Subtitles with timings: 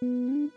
[0.00, 0.52] Welcome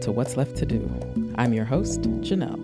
[0.00, 0.90] to What's Left to Do.
[1.36, 2.58] I'm your host, Janelle.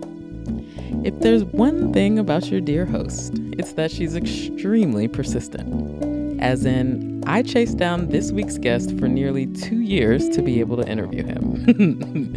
[1.05, 6.06] If there's one thing about your dear host, it's that she's extremely persistent.
[6.39, 10.77] As in, I chased down this week's guest for nearly two years to be able
[10.77, 12.35] to interview him.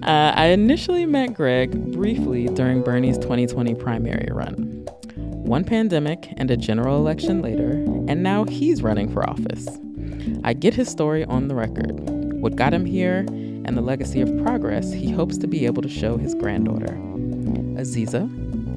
[0.02, 4.86] uh, I initially met Greg briefly during Bernie's 2020 primary run.
[5.16, 7.70] One pandemic and a general election later,
[8.08, 9.68] and now he's running for office.
[10.44, 11.92] I get his story on the record,
[12.40, 13.18] what got him here,
[13.64, 16.98] and the legacy of progress he hopes to be able to show his granddaughter.
[17.76, 18.28] Aziza,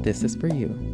[0.04, 0.85] this is for you.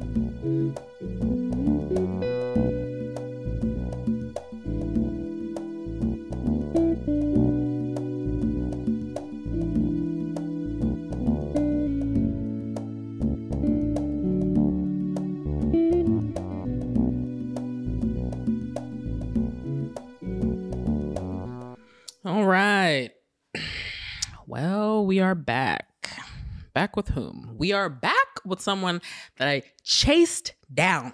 [26.92, 27.56] Back with whom?
[27.58, 29.02] We are back with someone
[29.38, 31.14] that I chased down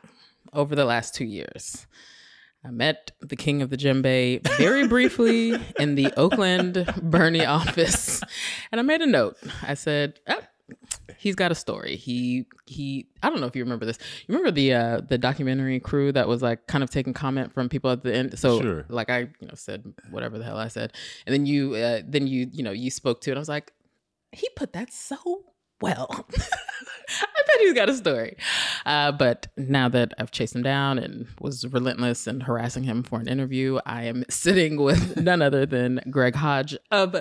[0.51, 1.85] over the last two years.
[2.65, 8.23] I met the king of the djembe very briefly in the Oakland Bernie office,
[8.71, 9.37] and I made a note.
[9.61, 10.39] I said, oh,
[11.15, 13.05] "He's got a story." He he.
[13.21, 13.99] I don't know if you remember this.
[14.27, 17.69] You remember the uh, the documentary crew that was like kind of taking comment from
[17.69, 18.39] people at the end.
[18.39, 18.85] So Sure.
[18.89, 20.93] like I you know said whatever the hell I said,
[21.27, 23.35] and then you uh, then you you know you spoke to it.
[23.35, 23.73] I was like,
[24.31, 25.43] he put that so
[25.81, 26.25] well.
[27.09, 28.37] I bet he's got a story.
[28.85, 33.19] Uh, but now that I've chased him down and was relentless and harassing him for
[33.19, 37.15] an interview, I am sitting with none other than Greg Hodge of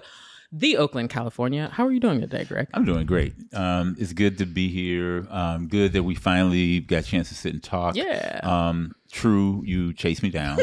[0.53, 1.69] the Oakland, California.
[1.73, 2.69] How are you doing today, Greg?
[2.73, 3.35] I'm doing great.
[3.53, 5.27] Um, it's good to be here.
[5.31, 7.97] Um, good that we finally got a chance to sit and talk.
[7.97, 8.41] Yeah.
[8.43, 10.61] Um, true, you chased me down.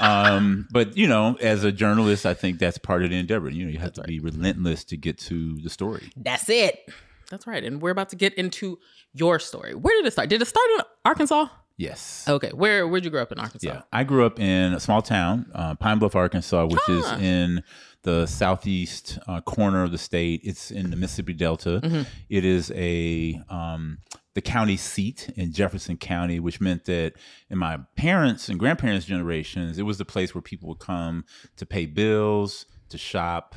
[0.00, 3.50] um, but you know, as a journalist, I think that's part of the endeavor.
[3.50, 6.10] You know, you have to be relentless to get to the story.
[6.16, 6.88] That's it.
[7.30, 7.62] That's right.
[7.64, 8.78] And we're about to get into
[9.12, 9.74] your story.
[9.74, 10.28] Where did it start?
[10.28, 11.46] Did it start in Arkansas?
[11.78, 12.24] Yes.
[12.26, 12.50] Okay.
[12.54, 13.68] Where where'd you grow up in Arkansas?
[13.68, 17.62] Yeah, I grew up in a small town, uh, Pine Bluff, Arkansas, which is in
[18.02, 20.40] the southeast uh, corner of the state.
[20.42, 21.80] It's in the Mississippi Delta.
[21.82, 22.02] Mm-hmm.
[22.30, 23.98] It is a um,
[24.34, 27.14] the county seat in Jefferson County, which meant that
[27.50, 31.24] in my parents' and grandparents' generations, it was the place where people would come
[31.56, 33.54] to pay bills, to shop,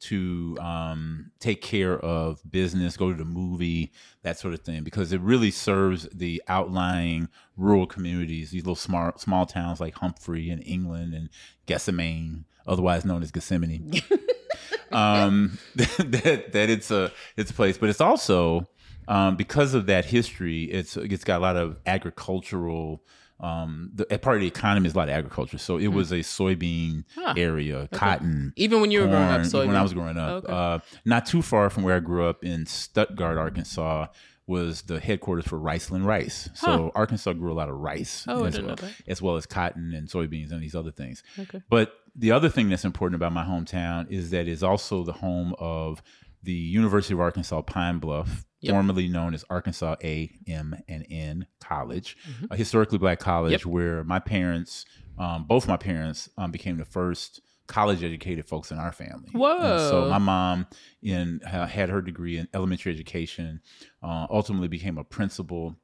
[0.00, 5.12] to um, take care of business, go to the movie, that sort of thing, because
[5.12, 10.62] it really serves the outlying rural communities, these little small small towns like Humphrey and
[10.66, 11.28] England and
[11.66, 14.00] Gethsemane, otherwise known as Gethsemane.
[14.92, 18.68] um, that that it's a it's a place, but it's also
[19.08, 23.02] um, because of that history, it's it's got a lot of agricultural.
[23.42, 26.16] Um, the part of the economy is a lot of agriculture, so it was a
[26.18, 27.04] soybean.
[27.14, 27.34] Huh.
[27.36, 30.44] area, cotton, Even when you were growing up, corn, so when I was growing up,
[30.44, 30.52] Okay.
[30.52, 34.06] uh, not too far from where I grew up in Stuttgart, Arkansas,
[34.46, 36.48] was the headquarters for Riceland Rice.
[36.54, 36.90] So Huh.
[36.96, 40.50] Arkansas grew a lot of rice Oh, as well, as well as cotton and soybeans
[40.50, 41.22] and these other things.
[41.38, 41.62] Okay.
[41.70, 45.54] But the other thing that's important about my hometown is that it's also the home
[45.60, 46.02] of
[46.42, 48.74] the University of Arkansas Pine Bluff, Yep.
[48.74, 52.16] formerly known as Arkansas A, M, and N College,
[52.50, 53.68] a historically black college Mm-hmm.
[53.68, 53.72] Yep.
[53.74, 54.84] where my parents,
[55.18, 59.30] um, both my parents, um, became the first college educated folks in our family.
[59.30, 60.66] And so my mom
[61.02, 63.60] in ha- had her degree in elementary education,
[64.02, 65.76] uh, ultimately became a principal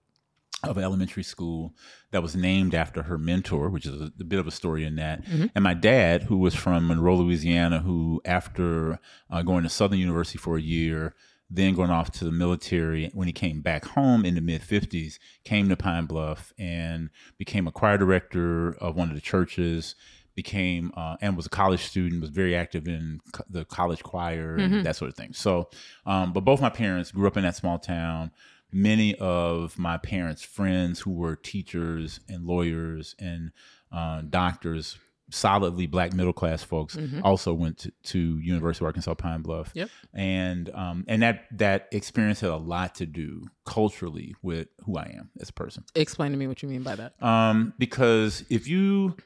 [0.65, 1.75] of an elementary school
[2.10, 4.97] that was named after her mentor, which is a, a bit of a story in
[4.97, 5.22] that.
[5.54, 8.98] And my dad, who was from Monroe, Louisiana, who after
[9.31, 11.15] uh, going to Southern University for a year,
[11.49, 15.19] then going off to the military, when he came back home in the mid 50s,
[15.45, 19.95] came to Pine Bluff and became a choir director of one of the churches.
[20.34, 24.57] Became uh, and was a college student, was very active in co- the college choir
[24.57, 25.33] and that sort of thing.
[25.33, 25.71] So,
[26.04, 28.33] um, but both my parents grew up in that small town
[28.72, 33.53] many of my parents' friends who were teachers and lawyers and
[33.92, 34.99] uh, doctors,
[35.31, 39.71] solidly black middle class folks, also went to, to University of Arkansas Pine Bluff.
[39.75, 39.91] Yep.
[40.15, 45.15] And um, and that that experience had a lot to do culturally with who I
[45.19, 45.84] am as a person.
[45.95, 47.21] Explain to me what you mean by that.
[47.23, 49.17] Um, because if you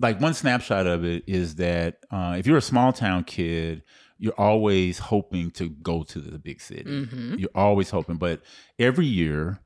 [0.00, 3.82] like one snapshot of it is that uh, if you're a small town kid,
[4.18, 6.84] you're always hoping to go to the big city.
[6.84, 7.34] Mm-hmm.
[7.38, 8.42] You're always hoping, but
[8.78, 9.60] every year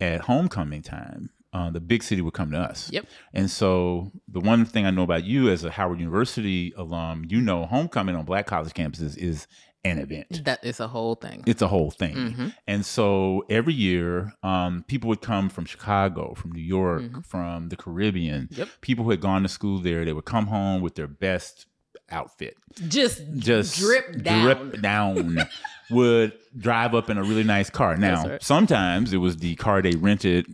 [0.00, 2.90] at homecoming time, uh, the big city would come to us.
[2.92, 3.06] Yep.
[3.32, 7.40] And so the one thing I know about you as a Howard University alum, you
[7.40, 9.46] know, homecoming on black college campuses is
[9.84, 10.44] an event.
[10.44, 11.44] That is a whole thing.
[11.46, 12.16] It's a whole thing.
[12.16, 12.54] Mhm.
[12.66, 17.26] And so every year, um, people would come from Chicago, from New York, Mhm.
[17.26, 18.48] from the Caribbean.
[18.50, 18.68] Yep.
[18.80, 21.66] People who had gone to school there, they would come home with their best
[22.10, 22.54] outfit.
[22.88, 24.42] Just Just drip down.
[24.44, 25.38] drip down.
[25.90, 27.94] would drive up in a really nice car.
[27.96, 28.42] Now, right.
[28.42, 30.46] sometimes it was the car they rented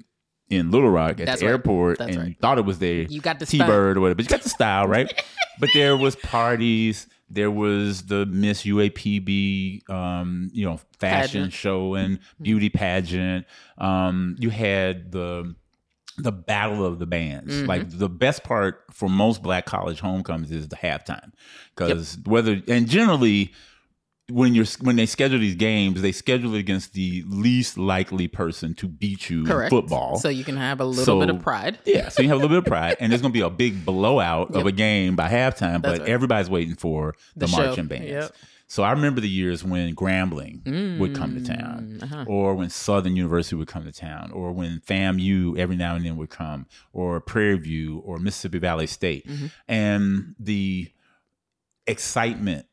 [0.50, 1.52] in Little Rock at That's the right.
[1.52, 2.28] airport That's and right.
[2.28, 3.02] you thought it was there.
[3.02, 4.16] You got the T Bird or whatever.
[4.16, 5.10] But you got the style, right?
[5.60, 7.06] but there was parties.
[7.32, 11.52] There was the Miss UAPB, um, you know, fashion Pageant.
[11.52, 13.46] show and beauty pageant.
[13.78, 15.54] Um, you had the
[16.18, 17.54] the battle of the bands.
[17.54, 17.66] Mhm.
[17.68, 21.30] Like the best part for most black college homecomings is the halftime,
[21.76, 23.52] because whether and generally
[24.30, 28.74] when you're when they schedule these games, they schedule it against the least likely person
[28.74, 29.72] to beat you Correct.
[29.72, 30.18] in football.
[30.18, 31.78] So you can have a little bit of pride.
[31.84, 33.50] Yeah, so you have a little bit of pride, and there's going to be a
[33.50, 36.08] big blowout of a game by halftime, That's but right.
[36.08, 38.06] everybody's waiting for the, The marching bands.
[38.08, 38.32] Yep.
[38.68, 42.24] So I remember the years when Grambling would come to town, Mm, uh-huh.
[42.28, 46.16] or when Southern University would come to town, or when FAMU every now and then
[46.16, 49.50] would come, or Prairie View, or Mississippi Valley State, Mhm.
[49.66, 50.88] and the
[51.86, 52.66] excitement,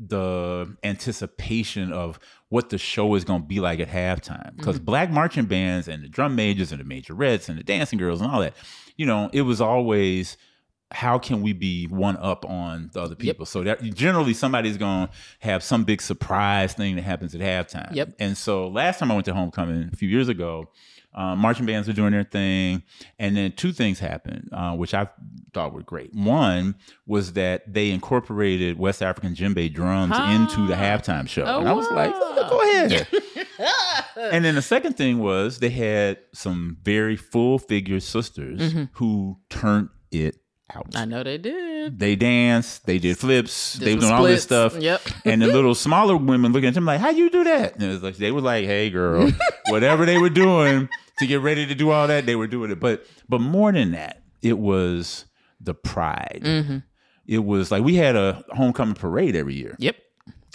[0.00, 2.18] the anticipation of
[2.48, 4.56] what the show is going to be like at halftime.
[4.56, 4.84] Because Mm-hmm.
[4.84, 8.30] black marching bands and the drum majors and the majorettes and the dancing girls and
[8.30, 8.54] all that,
[8.96, 10.36] you know, it was always
[10.90, 13.46] how can we be one up on the other people?
[13.46, 17.92] So that generally somebody's going to have some big surprise thing that happens at halftime.
[17.94, 18.14] Yep.
[18.20, 20.70] And so last time I went to homecoming a few years ago,
[21.14, 22.82] uh, marching bands were doing their thing,
[23.18, 25.08] and then two things happened, uh, which I
[25.52, 26.12] thought were great.
[26.14, 26.74] One
[27.06, 30.34] was that they incorporated West African djembe drums Ah.
[30.34, 33.06] into the halftime show, Oh, and I was like, oh, "Go ahead."
[34.16, 38.84] and then the second thing was they had some very full figure sisters Mm-hmm.
[38.94, 40.36] who turned it
[40.74, 40.94] out.
[40.96, 41.98] I know they did.
[41.98, 44.76] They danced, they did flips, Did they were doing all this stuff.
[44.78, 45.02] Yep.
[45.24, 47.88] And the little smaller women looking at them like, "How you do that?" And it
[47.88, 49.30] was like they were like, "Hey, girl,"
[49.68, 50.88] whatever they were doing
[51.18, 52.80] to get ready to do all that, they were doing it.
[52.80, 55.24] But but more than that, it was
[55.60, 56.40] the pride.
[56.44, 56.78] Mm-hmm.
[57.26, 59.76] It was like we had a homecoming parade every year.
[59.78, 59.96] Yep.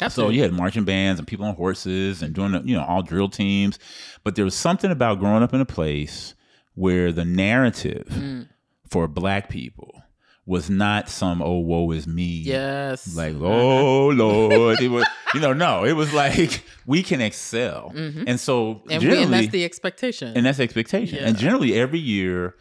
[0.09, 3.27] So you had marching bands and people on horses and doing, you know, all drill
[3.27, 3.77] teams.
[4.23, 6.35] But there was something about growing up in a place
[6.75, 8.47] where the narrative Mm.
[8.87, 10.01] for black people
[10.45, 13.15] was not some "oh woe is me." Yes.
[13.15, 18.39] Like, oh Lord, it was, you know, no, it was like we can excel, and
[18.39, 18.91] so Mm-hmm.
[18.91, 20.33] and, we, and that's the expectation.
[20.35, 21.19] and that's the expectation.
[21.19, 21.27] Yeah.
[21.27, 22.55] And generally, every year,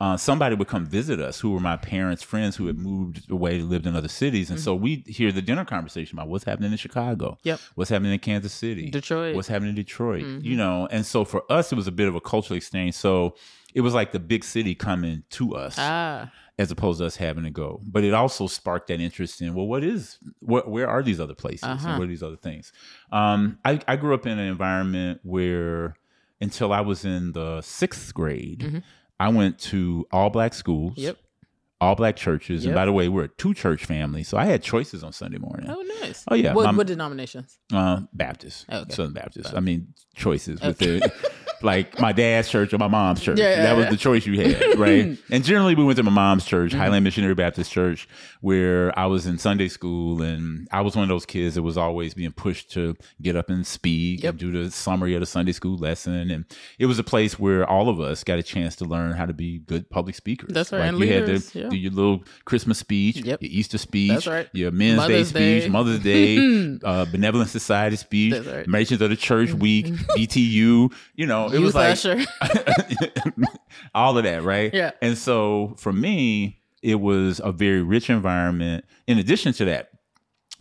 [0.00, 3.60] uh, somebody would come visit us who were my parents' friends who had moved away,
[3.60, 6.78] lived in other cities, and so we hear the dinner conversation about what's happening in
[6.78, 7.48] Chicago, Mm-hmm.
[7.48, 7.60] Yep.
[7.74, 9.28] what's happening in Kansas City, Detroit.
[9.28, 9.36] Mm-hmm.
[9.36, 10.88] what's happening in Detroit, you know.
[10.90, 12.94] And so for us, it was a bit of a cultural exchange.
[12.94, 13.36] So
[13.74, 16.30] it was like the big city coming to us ah.
[16.58, 17.80] As opposed to us having to go.
[17.84, 20.68] But it also sparked that interest in well, what is what?
[20.70, 21.88] Where are these other places Uh-huh.
[21.88, 22.72] and what are these other things?
[23.12, 25.96] Um, I, I grew up in an environment where
[26.40, 28.82] until I was in the sixth grade,
[29.18, 31.00] I went to all black schools, Mm-hmm.
[31.02, 31.16] Yep.
[31.80, 34.62] all black churches, and by the way, we're a two church family, so I had
[34.62, 35.66] choices on Sunday morning.
[35.70, 36.24] Oh, nice.
[36.30, 37.58] Oh, yeah, What, my- what denominations?
[37.72, 38.92] Uh, Baptist, Okay.
[38.94, 39.54] Southern Baptist.
[39.54, 41.12] I mean, choices with the
[41.64, 43.38] like my dad's church or my mom's church.
[43.38, 45.16] Yeah, that was the choice you had, right?
[45.30, 46.80] and generally, we went to my mom's church, Mm-hmm.
[46.80, 48.08] Highland Missionary Baptist Church,
[48.40, 51.76] where I was in Sunday school, and I was one of those kids that was
[51.76, 54.30] always being pushed to get up and speak Yep.
[54.32, 56.44] and do the summary of the Sunday school lesson, and
[56.78, 59.32] it was a place where all of us got a chance to learn how to
[59.32, 60.50] be good public speakers.
[60.52, 61.68] That's right, Like and you leaders, had to yeah.
[61.70, 63.42] do your little Christmas speech, Yep.
[63.42, 64.48] your Easter speech, That's right.
[64.52, 65.68] your Men's Mother's Day speech, Day.
[65.70, 68.66] Mother's Day, uh, Benevolent Society speech, right.
[68.68, 70.92] Merchants of the Church Week, BTU.
[71.14, 72.28] You know, it Youth was like
[73.94, 74.72] all of that, right?
[74.72, 74.92] Yeah.
[75.00, 78.84] And so for me, it was a very rich environment.
[79.06, 79.90] In addition to that,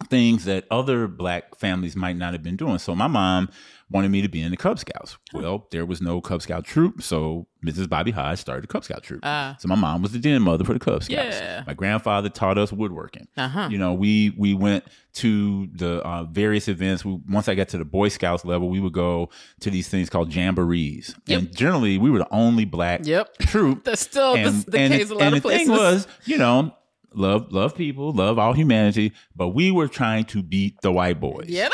[0.10, 2.80] things that other black families might not have been doing.
[2.80, 3.50] So my mom
[3.94, 5.18] wanted me to be in the Cub Scouts.
[5.34, 7.88] Well, there was no Cub Scout troop, so Mrs.
[7.88, 9.22] Bobby Hodge started the Cub Scout troop.
[9.24, 9.56] Ah.
[9.60, 11.38] so my mom was the den mother for the Cub Scouts.
[11.40, 11.64] Yeah.
[11.68, 13.28] My grandfather taught us woodworking.
[13.38, 13.70] Uh-huh.
[13.72, 14.84] You know, we we went
[15.14, 17.06] to the uh, various events.
[17.06, 19.30] We, once I got to the Boy Scouts level, we would go
[19.62, 21.16] to these things called jamborees.
[21.28, 21.40] Yep.
[21.40, 23.38] And generally, we were the only black Yep.
[23.40, 25.68] troop That's still and, the, the and, case a lot and of the places.
[25.68, 26.74] thing was, you know,
[27.16, 31.46] love love people, love all humanity, but we were trying to beat the white boys.
[31.48, 31.70] yeah.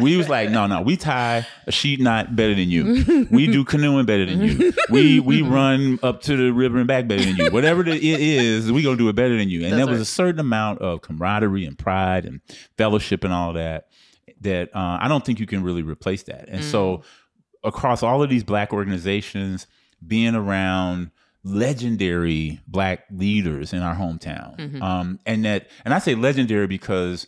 [0.00, 3.26] We was like, no, no, we tie a sheet knot better than you.
[3.30, 4.72] We do canoeing better than you.
[4.90, 7.50] We we run up to the river and back better than you.
[7.50, 9.62] Whatever the, it is, we gonna do it better than you.
[9.62, 10.02] And That's there was right.
[10.02, 12.40] a certain amount of camaraderie and pride and
[12.76, 13.88] fellowship and all that
[14.40, 16.48] that uh, I don't think you can really replace that.
[16.48, 16.70] And Mm.
[16.70, 17.02] so
[17.64, 19.66] across all of these black organizations,
[20.04, 21.10] being around
[21.44, 24.56] legendary black leaders in our hometown.
[24.58, 24.82] Mm-hmm.
[24.82, 27.26] Um, and that, and I say legendary because,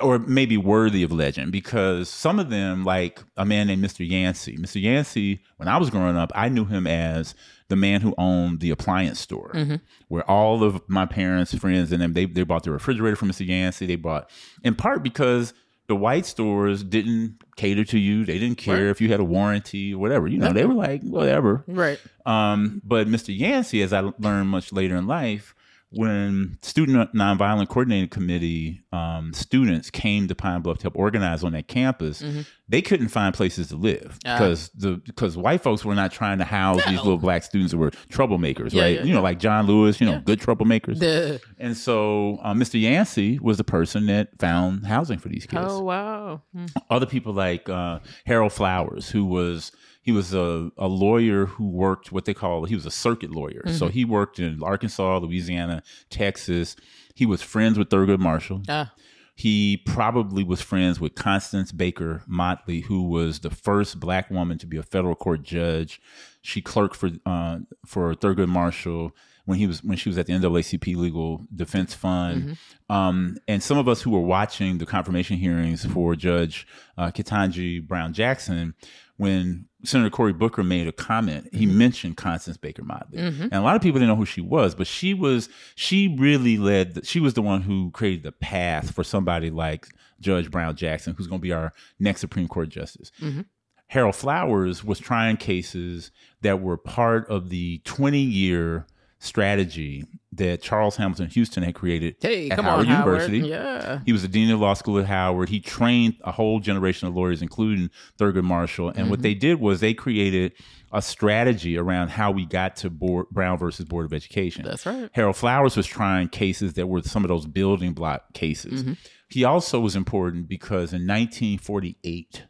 [0.00, 4.08] or maybe worthy of legend, because some of them, like a man named Mr.
[4.08, 4.56] Yancey.
[4.58, 4.80] Mr.
[4.80, 7.34] Yancey, when I was growing up, I knew him as
[7.68, 9.76] the man who owned the appliance store, Mm-hmm.
[10.08, 13.46] where all of my parents, friends, and them they they bought the refrigerator from Mr.
[13.46, 13.86] Yancey.
[13.86, 14.30] They bought
[14.62, 15.52] in part because
[15.88, 18.24] the white stores didn't cater to you.
[18.24, 18.90] They didn't care Right.
[18.90, 20.26] if you had a warranty or whatever.
[20.28, 21.64] You know, they were like whatever.
[21.66, 21.98] Right.
[22.24, 23.36] Um, but Mr.
[23.36, 25.54] Yancey, as I learned much later in life,
[25.90, 31.52] when Student Nonviolent Coordinating Committee um, students came to Pine Bluff to help organize on
[31.52, 32.24] that campus,
[32.68, 34.28] they couldn't find places to live Mm-hmm.
[34.28, 34.38] Ah.
[34.38, 37.78] because the because white folks were not trying to house these little black students who
[37.78, 38.96] were troublemakers, Yeah, right?
[38.98, 40.20] yeah, you know, like John Lewis, you know, Yeah.
[40.24, 40.98] good troublemakers.
[40.98, 42.80] The, and so uh, Mr.
[42.80, 46.42] Yancey was the person that found housing for these kids oh wow.
[46.52, 46.66] Hmm.
[46.90, 49.72] other people like uh, Harold Flowers, who was
[50.06, 53.64] he was a, a lawyer who worked what they call he was a circuit lawyer.
[53.66, 56.76] So he worked in Arkansas, Louisiana, Texas.
[57.12, 58.62] He was friends with Thurgood Marshall.
[58.68, 58.92] Ah.
[59.34, 64.66] He probably was friends with Constance Baker Motley, who was the first black woman to
[64.68, 66.00] be a federal court judge.
[66.40, 69.10] She clerked for uh, for Thurgood Marshall
[69.44, 72.58] when he was when she was at the NAACP Legal Defense Fund.
[72.88, 77.84] Um, and some of us who were watching the confirmation hearings for Judge uh, Ketanji
[77.84, 78.74] Brown Jackson,
[79.16, 81.78] when Senator Cory Booker made a comment, he mm-hmm.
[81.78, 83.42] mentioned Constance Baker Motley, mm-hmm.
[83.42, 86.58] and a lot of people didn't know who she was, but she was she really
[86.58, 86.94] led.
[86.94, 89.88] The, she was the one who created the path for somebody like
[90.20, 93.10] Judge Brown Jackson, who's going to be our next Supreme Court justice.
[93.20, 93.42] Mm-hmm.
[93.88, 96.10] Harold Flowers was trying cases
[96.42, 98.86] that were part of the 20 year
[99.18, 103.22] strategy that Charles Hamilton Houston had created Hey, at come Howard on, Howard.
[103.22, 103.48] University.
[103.48, 104.00] Yeah.
[104.04, 105.48] He was the dean of law school at Howard.
[105.48, 108.88] He trained a whole generation of lawyers, including Thurgood Marshall.
[108.88, 109.10] And Mm-hmm.
[109.10, 110.52] what they did was they created
[110.92, 114.64] a strategy around how we got to board, Brown versus Board of Education.
[114.64, 115.08] That's right.
[115.12, 118.82] Harold Flowers was trying cases that were some of those building block cases.
[118.82, 118.92] Mm-hmm.
[119.30, 122.44] He also was important because in 1948,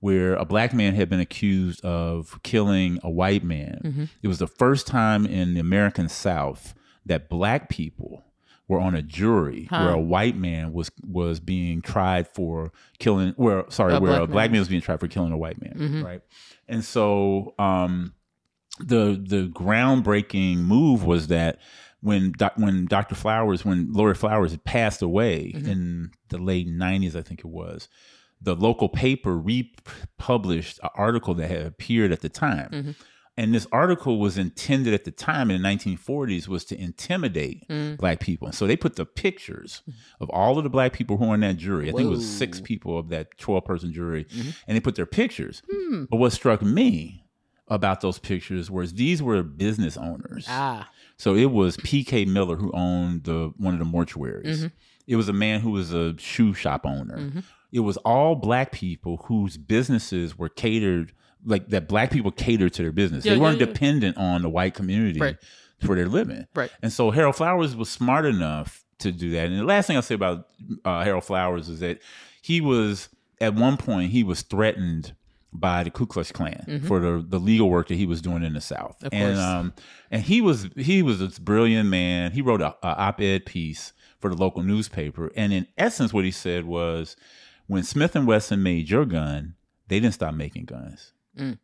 [0.00, 4.04] where a black man had been accused of killing a white man, Mm-hmm.
[4.22, 6.74] it was the first time in the American South
[7.06, 8.24] that black people
[8.68, 9.84] were on a jury Huh.
[9.84, 14.22] where a white man was was being tried for killing where sorry A where black
[14.22, 14.52] a black man.
[14.52, 16.04] man was being tried for killing a white man Mhm.
[16.04, 16.20] right
[16.68, 18.12] and so um
[18.78, 21.58] the the groundbreaking move was that
[22.00, 23.14] when doc, when Dr.
[23.14, 25.68] Flowers when Lawyer Flowers had passed away Mm-hmm.
[25.68, 27.88] in the late 90s I think it was
[28.40, 29.36] the local paper
[30.18, 32.90] republished an article that had appeared at the time Mm-hmm.
[33.36, 37.96] and this article was intended at the time in the 1940s was to intimidate Mm.
[37.98, 39.82] black people And so they put the pictures
[40.20, 42.28] of all of the black people who were in that jury i think it was
[42.28, 44.50] six people of that 12 person jury Mm-hmm.
[44.66, 46.04] and they put their pictures Hmm.
[46.10, 47.24] but what struck me
[47.68, 50.46] about those pictures was these were business owners.
[50.48, 50.88] Ah.
[51.18, 52.24] So it was P.K.
[52.24, 54.46] Miller who owned the one of the mortuaries.
[54.46, 54.66] Mm-hmm.
[55.06, 57.30] It was a man who was a shoe shop owner.
[57.72, 61.12] It was all black people whose businesses were catered
[61.44, 61.88] like that.
[61.88, 63.24] Black people catered to their business.
[63.24, 63.72] Yeah, they weren't yeah, yeah.
[63.72, 65.36] dependent on the white community Right.
[65.84, 66.46] for their living.
[66.54, 66.70] Right.
[66.82, 69.46] And so Harold Flowers was smart enough to do that.
[69.46, 70.48] And the last thing I'll say about
[70.84, 72.00] uh, Harold Flowers is that
[72.42, 73.08] he was
[73.40, 75.14] at one point he was threatened
[75.52, 78.52] by the Ku Klux Klan for the, the legal work that he was doing in
[78.54, 78.96] the South.
[78.98, 79.06] Mm-hmm.
[79.06, 79.46] Of and course.
[79.46, 79.72] um
[80.10, 82.32] and he was he was this brilliant man.
[82.32, 85.30] He wrote a, a op-ed piece for the local newspaper.
[85.36, 87.16] And in essence what he said was
[87.68, 89.54] when Smith and Wesson made your gun,
[89.86, 91.12] they didn't stop making guns.
[91.38, 91.58] Mm.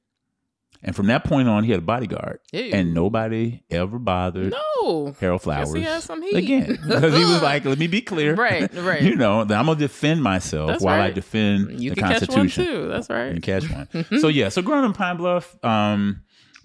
[0.86, 2.70] And from that point on, he had a bodyguard, Ew.
[2.74, 5.14] and nobody ever bothered No.
[5.18, 6.34] Harold Flowers he has some heat.
[6.36, 9.00] again because he was like, "Let me be clear, Right, right.
[9.08, 12.28] you know, that I'm gonna defend myself That's while I defend You the can catch
[12.28, 12.88] one Constitution." too.
[12.88, 13.32] That's You right.
[13.32, 14.04] can catch one.
[14.20, 16.22] so yeah, so growing up in Pine Bluff, um,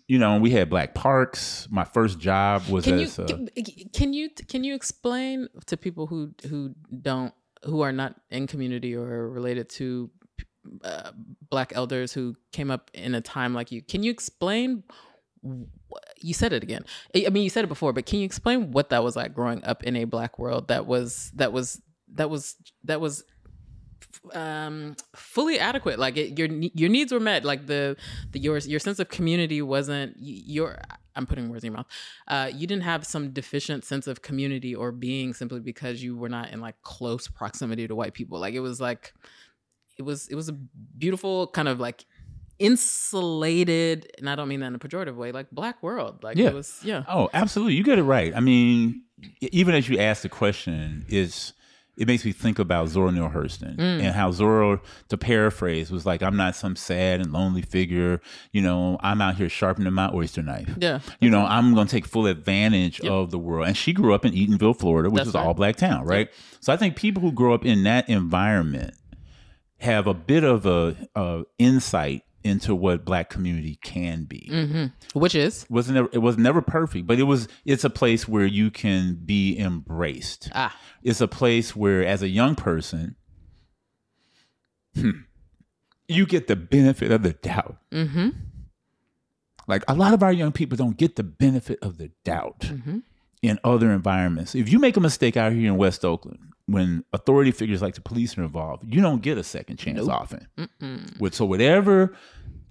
[0.08, 1.67] you know, we had black parks.
[1.72, 3.48] My first job was Can you as uh, can,
[3.93, 8.95] can you can you explain to people who who don't who are not in community
[8.95, 10.09] or related to
[10.83, 11.11] uh,
[11.49, 13.81] black elders who came up in a time like you?
[13.81, 14.83] Can you explain?
[16.21, 16.85] You said it again.
[17.15, 19.33] I I mean, you said it before, but can you explain what that was like
[19.33, 21.81] growing up in a black world that was that was
[22.13, 23.23] that was that was
[24.33, 27.95] um fully adequate like it, your your needs were met like the
[28.31, 30.77] the your your sense of community wasn't your
[31.15, 31.85] i'm putting words in your mouth
[32.27, 36.27] uh you didn't have some deficient sense of community or being simply because you were
[36.29, 39.13] not in like close proximity to white people like it was like
[39.97, 40.53] it was it was a
[40.97, 42.03] beautiful kind of like
[42.57, 46.49] insulated and i don't mean that in a pejorative way like black world like Yeah.
[46.49, 47.75] it was yeah Oh, absolutely.
[47.75, 48.33] You get it right.
[48.35, 49.03] I mean,
[49.41, 51.53] even as you ask the question, is
[51.99, 54.01] it makes me think about Zora Neale Hurston Mm.
[54.03, 54.79] and how Zora,
[55.09, 58.21] to paraphrase, was like, I'm not some sad and lonely figure.
[58.53, 60.69] You know, I'm out here sharpening my oyster knife.
[60.79, 60.99] Yeah.
[61.19, 63.67] You know, I'm going to take full advantage of the world.
[63.67, 65.45] And she grew up in Eatonville, Florida, which That's is right.
[65.45, 66.29] all black town, right?
[66.61, 68.95] So I think people who grow up in that environment
[69.79, 75.65] have a bit of a, a insight into what black community can be Which is
[75.69, 79.15] wasn't never, it was never perfect, but it was it's a place where you can
[79.25, 80.50] be embraced.
[80.55, 83.15] ah It's a place where as a young person
[84.96, 85.12] hmm,
[86.08, 87.77] you get the benefit of the doubt.
[87.91, 88.29] mm-hmm.
[89.67, 93.00] Like a lot of our young people don't get the benefit of the doubt Mm-hmm.
[93.43, 94.55] in other environments.
[94.55, 96.39] If you make a mistake out here in West Oakland,
[96.71, 100.47] when authority figures like the police are involved, you don't get a second chance often.
[101.19, 102.15] With so whatever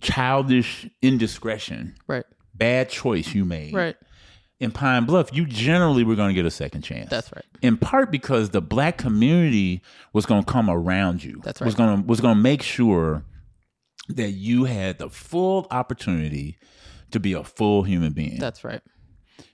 [0.01, 2.25] childish indiscretion, Right.
[2.55, 3.97] bad choice you made, Right.
[4.61, 7.11] in Pine Bluff, you generally were going to get a second chance.
[7.11, 7.45] That's right.
[7.63, 11.41] In part because the black community was going to come around you.
[11.45, 11.87] That's Was right.
[11.87, 13.25] going to was going to make sure
[14.09, 16.57] that you had the full opportunity
[17.11, 18.39] to be a full human being.
[18.39, 18.81] That's right.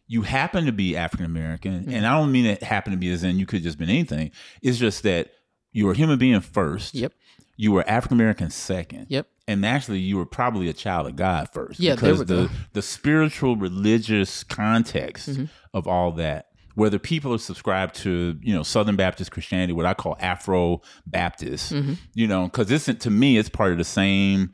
[0.06, 1.90] You happen to be African American, Mm-hmm.
[1.92, 4.30] and I don't mean it happen to be as in you could just been anything.
[4.62, 5.30] It's just that
[5.72, 6.94] you were a human being first.
[6.94, 7.12] Yep.
[7.56, 9.06] You were African American second.
[9.08, 9.26] Yep.
[9.46, 11.78] And actually, you were probably a child of God first.
[11.80, 12.44] Yeah, because the.
[12.46, 12.54] Mm-hmm.
[12.72, 15.38] the spiritual religious context
[15.72, 19.94] of all that, whether people are subscribed to you know Southern Baptist Christianity, what I
[19.94, 21.92] call Afro Baptist, Mm-hmm.
[22.14, 24.52] you know, because this to me it's part of the same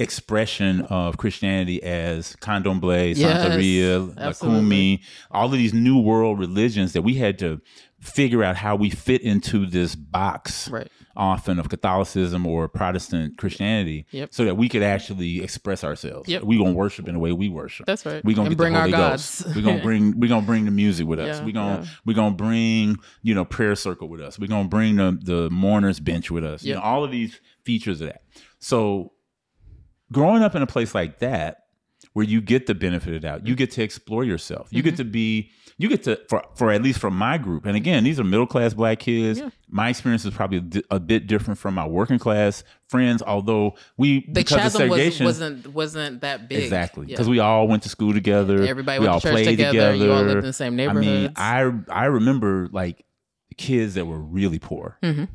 [0.00, 4.14] expression of Christianity as Candomblé, Yes, Santeria.
[4.14, 7.60] Lukumí, all of these new world religions that we had to
[8.00, 10.88] figure out how we fit into this box Right.
[11.16, 14.32] often of Catholicism or Protestant Christianity Yep.
[14.32, 16.26] so that we could actually express ourselves.
[16.26, 16.44] Yep.
[16.44, 17.84] We gonna worship in the way we worship.
[17.84, 18.24] That's right.
[18.24, 19.42] We're gonna bring the our gods.
[19.42, 19.54] Ghost.
[19.54, 21.40] We gonna bring we're gonna bring the music with us.
[21.40, 21.88] Yeah, we gonna yeah.
[22.06, 24.38] we gonna bring you know prayer circle with us.
[24.38, 26.64] We're gonna bring the the mourners bench with us.
[26.64, 28.22] You know all of these features of that.
[28.60, 29.12] So
[30.12, 31.64] growing up in a place like that
[32.14, 34.88] where you get the benefit of doubt you get to explore yourself you Mm-hmm.
[34.90, 38.04] get to be you get to for, for at least from my group and again
[38.04, 39.50] these are middle class black kids Yeah.
[39.68, 40.58] my experience is probably
[40.90, 44.88] a, a bit different from my working class friends although we The because of chasm
[44.88, 46.64] was, segregation wasn't wasn't that big.
[46.64, 47.14] exactly Yeah.
[47.16, 49.94] because we all went to school together Everybody we went to all church played together,
[49.94, 53.04] you all lived in the same neighborhood i mean i i remember like
[53.56, 55.28] kids that were really poor Mhm.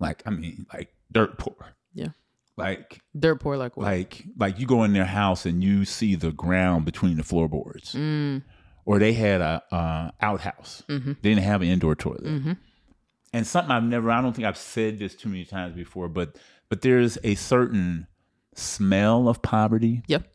[0.00, 2.08] like i mean like dirt poor Yeah.
[2.56, 3.84] Like Dirt poor like what?
[3.84, 7.94] like like you go in their house and you see the ground between the floorboards
[7.94, 8.42] Mm,
[8.84, 11.16] or they had a uh, outhouse Mhm.
[11.20, 12.56] they didn't have an indoor toilet Mhm.
[13.32, 16.36] and something i've never i don't think i've said this too many times before but
[16.68, 18.06] but there's a certain
[18.54, 20.30] smell of poverty Yep.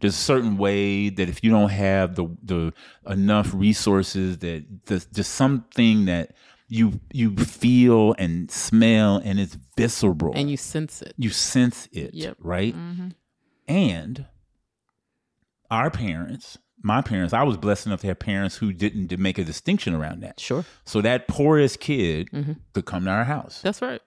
[0.00, 2.72] there's a certain way that if you don't have the the
[3.06, 6.34] enough resources that there's just something that
[6.68, 11.14] you you feel and smell and it's visceral And you sense it.
[11.16, 12.36] you sense it Yep.
[12.40, 13.12] right Mhm.
[13.68, 14.26] and
[15.70, 19.44] our parents, my parents, I was blessed enough to have parents who didn't make a
[19.44, 20.38] distinction around that.
[20.38, 20.64] Sure.
[20.84, 22.56] So that poorest kid Mhm.
[22.72, 23.60] could come to our house.
[23.62, 24.00] That's right.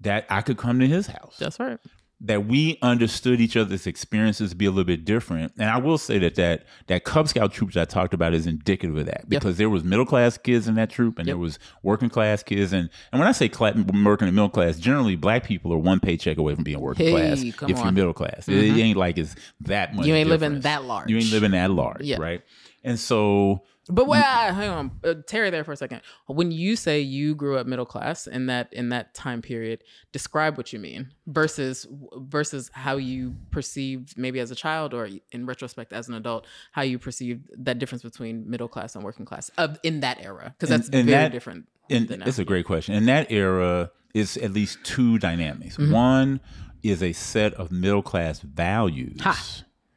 [0.00, 1.36] That I could come to his house.
[1.38, 1.78] That's right.
[2.20, 5.52] That we understood each other's experiences to be a little bit different.
[5.58, 8.46] And I will say that that that Cub Scout troop that I talked about is
[8.46, 11.58] indicative of that because there was middle class kids in that troop and there was
[11.82, 15.44] working class kids and and when I say cla- working and middle class, generally black
[15.44, 18.48] people are one paycheck away from being working Hey, class if you're middle class.
[18.48, 18.78] It, mm-hmm.
[18.78, 20.06] it ain't like it's that much.
[20.06, 21.10] You ain't living that large.
[21.10, 22.16] You ain't living that large, Yeah.
[22.18, 22.40] right?
[22.82, 26.00] And so But wait, hang on, uh, Terry, there for a second.
[26.26, 30.56] When you say you grew up middle class in that in that time period, describe
[30.56, 35.92] what you mean versus versus how you perceived maybe as a child or in retrospect
[35.92, 39.78] as an adult how you perceived that difference between middle class and working class of
[39.84, 41.66] in that era because that's and very that- different.
[41.88, 42.96] And it's a great question.
[42.96, 45.76] In that era, is at least two dynamics.
[45.76, 45.92] Mm-hmm.
[45.92, 46.40] One
[46.82, 49.20] is a set of middle class values,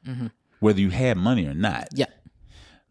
[0.05, 0.27] Mm-hmm.
[0.59, 1.87] whether you had money or not.
[1.95, 2.05] Yeah,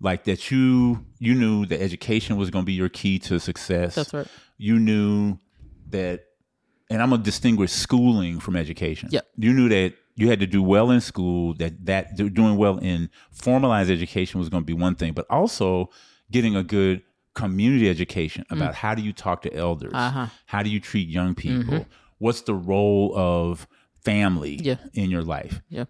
[0.01, 3.95] Like that, you you knew that education was going to be your key to success.
[3.97, 4.27] that's right.
[4.57, 5.39] You knew
[5.91, 6.25] that,
[6.91, 9.09] and I'm gonna distinguish schooling from education.
[9.13, 9.27] Yep.
[9.37, 11.55] You knew that you had to do well in school.
[11.55, 15.91] That that doing well in formalized education was going to be one thing, but also
[16.31, 17.03] getting a good
[17.35, 19.97] community education about how do you talk to elders, Mm.
[20.09, 20.27] Uh-huh.
[20.47, 21.87] how do you treat young people,
[22.19, 23.69] what's the role of
[24.05, 24.77] family Yeah.
[24.95, 25.61] in your life.
[25.69, 25.85] Yeah.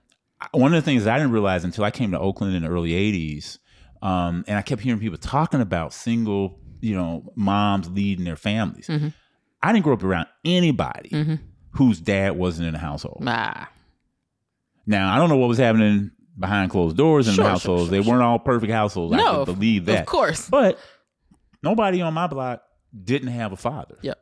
[0.53, 2.90] One of the things I didn't realize until I came to Oakland in the early
[2.92, 3.59] '80s,
[4.03, 8.87] um, and I kept hearing people talking about single, you know, moms leading their families.
[8.87, 9.09] Mm-hmm.
[9.63, 11.39] I didn't grow up around anybody
[11.73, 13.23] whose dad wasn't in the household.
[13.27, 13.69] Ah,
[14.87, 17.83] Now I don't know what was happening behind closed doors in Sure, the households.
[17.85, 19.13] sure, they weren't all perfect households.
[19.15, 20.01] I no, could believe that.
[20.01, 20.49] of course.
[20.49, 20.79] But
[21.63, 22.63] nobody on my block
[23.05, 23.97] didn't have a father.
[24.03, 24.19] Yep.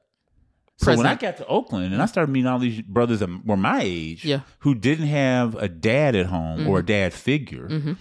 [0.79, 3.57] So when I got to Oakland and I started meeting all these brothers that were
[3.57, 4.41] my age, Yeah.
[4.61, 7.93] who didn't have a dad at home or a dad figure, Mm-hmm.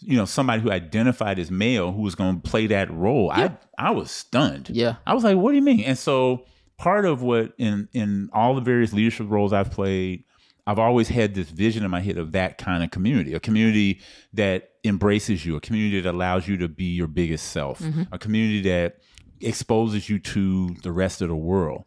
[0.00, 3.56] You know, somebody who identified as male who was going to play that role, I
[3.78, 4.70] I was stunned.
[4.70, 4.96] Yeah.
[5.06, 6.44] I was like, "What do you mean?" And so
[6.76, 10.24] part of what in in all the various leadership roles I've played,
[10.66, 14.00] I've always had this vision in my head of that kind of community, a community
[14.34, 17.82] that embraces you, a community that allows you to be your biggest self,
[18.12, 18.98] a community that
[19.40, 21.84] exposes you to the rest of the world.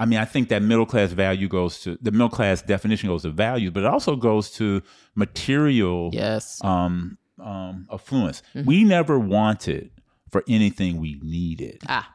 [0.00, 3.22] I mean, I think that middle class value goes to the middle class definition goes
[3.22, 4.82] to values, but it also goes to
[5.14, 6.62] material Yes.
[6.64, 8.42] um, um, affluence.
[8.64, 9.90] We never wanted
[10.30, 11.82] for anything we needed.
[11.88, 12.10] ah.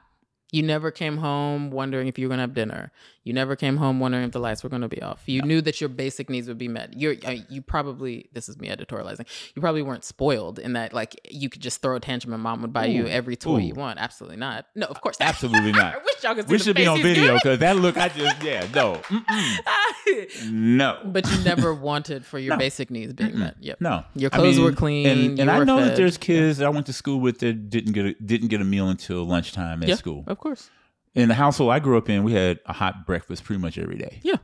[0.52, 2.92] You never came home wondering if you were going to have dinner.
[3.26, 5.22] You never came home wondering if the lights were going to be off.
[5.26, 6.98] You knew that your basic needs would be met.
[6.98, 11.20] You're, I- you probably, this is me editorializing, you probably weren't spoiled in that, like,
[11.30, 13.60] you could just throw a tantrum and mom would buy you every toy Ooh.
[13.60, 14.00] you want.
[14.00, 14.66] Absolutely not.
[14.74, 15.30] No, of course not.
[15.30, 15.96] Absolutely not.
[15.96, 18.42] I wish y'all could see We should be on video because that look, I just,
[18.44, 19.02] yeah, no,
[20.50, 21.00] no.
[21.06, 22.58] but you never wanted for your No.
[22.58, 23.56] basic needs being met.
[23.60, 23.82] Yep.
[23.82, 25.06] No, Your I clothes mean, were clean.
[25.08, 27.70] and, you and I know that there's kids that I went to school with that
[27.70, 30.24] didn't get a, didn't get a meal until lunchtime at yeah, school.
[30.28, 30.70] Of course.
[31.16, 33.98] In the household I grew up in, we had a hot breakfast pretty much every
[33.98, 34.20] day.
[34.24, 34.36] Yeah.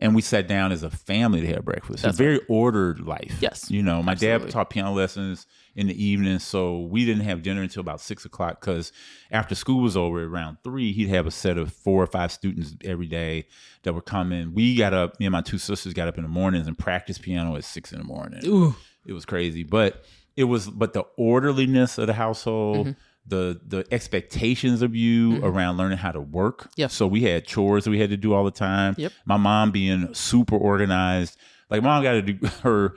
[0.00, 2.02] and we sat down as a family to have breakfast.
[2.02, 3.36] That's a very ordered life.
[3.40, 4.46] Yes, you know, my absolutely.
[4.46, 8.24] dad taught piano lessons in the evening, so we didn't have dinner until about six
[8.24, 8.60] o'clock.
[8.60, 8.90] Because
[9.30, 12.74] after school was over around three, he'd have a set of four or five students
[12.84, 13.46] every day
[13.82, 14.54] that were coming.
[14.54, 15.20] We got up.
[15.20, 17.92] Me and my two sisters got up in the mornings and practiced piano at six
[17.92, 18.40] in the morning.
[18.46, 18.74] Ooh.
[19.06, 20.04] It was crazy, but
[20.36, 22.98] it was but the orderliness of the household, Mm-hmm.
[23.26, 26.70] The the expectations of you around learning how to work.
[26.76, 26.88] Yeah.
[26.88, 28.94] So we had chores that we had to do all the time.
[28.98, 29.12] Yep.
[29.24, 31.36] My mom being super organized.
[31.70, 32.94] Like mom got a deg- her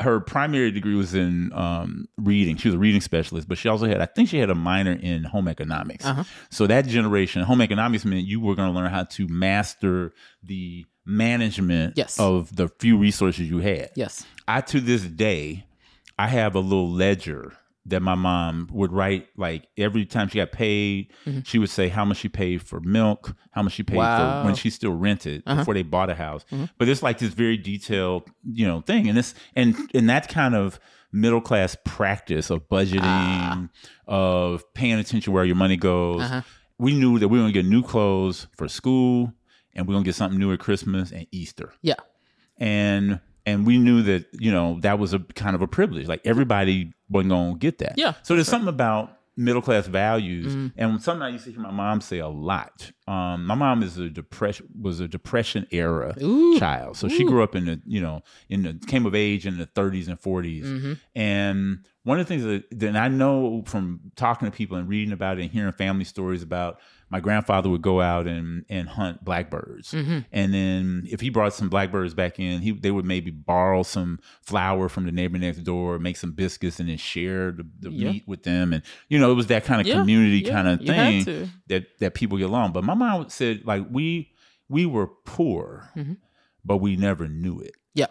[0.00, 2.56] her primary degree was in um, reading.
[2.56, 4.92] She was a reading specialist, but she also had I think she had a minor
[4.92, 6.04] in home economics.
[6.04, 6.24] Uh-huh.
[6.50, 10.12] So that generation, home economics meant you were going to learn how to master
[10.42, 12.18] the management Yes.
[12.20, 13.90] of the few resources you had.
[13.94, 14.24] Yes.
[14.46, 15.66] I to this day,
[16.18, 17.52] I have a little ledger
[17.86, 21.10] that my mom would write like every time she got paid,
[21.44, 24.16] she would say how much she paid for milk, how much she paid Wow.
[24.16, 24.42] Uh-huh.
[24.42, 26.44] for when she still rented before they bought a house.
[26.78, 29.08] But it's like this very detailed, you know, thing.
[29.08, 30.78] And this and and that kind of
[31.12, 33.68] middle class practice of budgeting, Ah.
[34.06, 36.22] of paying attention where your money goes.
[36.22, 36.42] Uh-huh.
[36.78, 39.32] We knew that we were gonna get new clothes for school
[39.74, 41.94] and we are gonna get something new at Christmas and Easter Yeah.
[42.58, 46.06] and and we knew that you know that was a kind of a privilege.
[46.06, 47.94] Like everybody wasn't gonna get that.
[47.96, 50.66] Yeah, so there's something about middle class values mm-hmm.
[50.76, 53.96] and something i used to hear my mom say a lot um my mom is
[53.98, 56.58] a depression was a depression era Ooh.
[56.58, 59.56] child so she grew up in the you know in the came of age in
[59.58, 60.92] the 30s and 40s Mm-hmm.
[61.16, 65.12] and one of the things that, that I know from talking to people and reading
[65.12, 66.78] about it and hearing family stories about
[67.10, 69.92] my grandfather would go out and, and hunt blackbirds.
[69.92, 70.20] Mm-hmm.
[70.32, 74.20] And then if he brought some blackbirds back in, he they would maybe borrow some
[74.42, 78.10] flour from the neighbor next door, make some biscuits, and then share the, the Yeah.
[78.12, 78.72] meat with them.
[78.72, 81.98] And you know, it was that kind of Yeah, community yeah, kind of thing that
[81.98, 82.72] that people get along.
[82.72, 84.30] But my mom said like we
[84.68, 86.14] we were poor, Mm-hmm.
[86.64, 88.06] but we never knew it Yeah.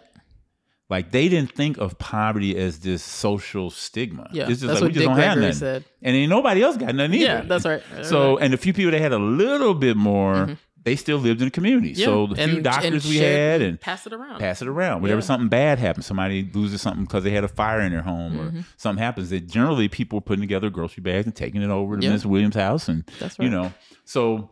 [0.90, 4.28] like they didn't think of poverty as this social stigma.
[4.32, 4.44] Yeah.
[4.48, 5.84] it's just That's like what we just Dick don't have Gregory nothing, said.
[6.02, 7.24] and ain't nobody else got nothing either.
[7.24, 7.82] Yeah, that's right.
[8.02, 11.46] So, and the few people that had a little bit more, they still lived in
[11.48, 11.90] the community.
[11.90, 14.40] Yeah, So the few and- doctors we had and pass it around.
[14.40, 15.02] pass it around.
[15.02, 15.26] Whenever Yeah.
[15.26, 18.58] something bad happens, somebody loses something because they had a fire in their home Mm-hmm.
[18.60, 21.96] or something happens, that generally people were putting together grocery bags and taking it over
[21.98, 22.12] to Yeah.
[22.12, 23.44] Miss Williams' house, and That's right.
[23.44, 23.72] you know,
[24.04, 24.50] so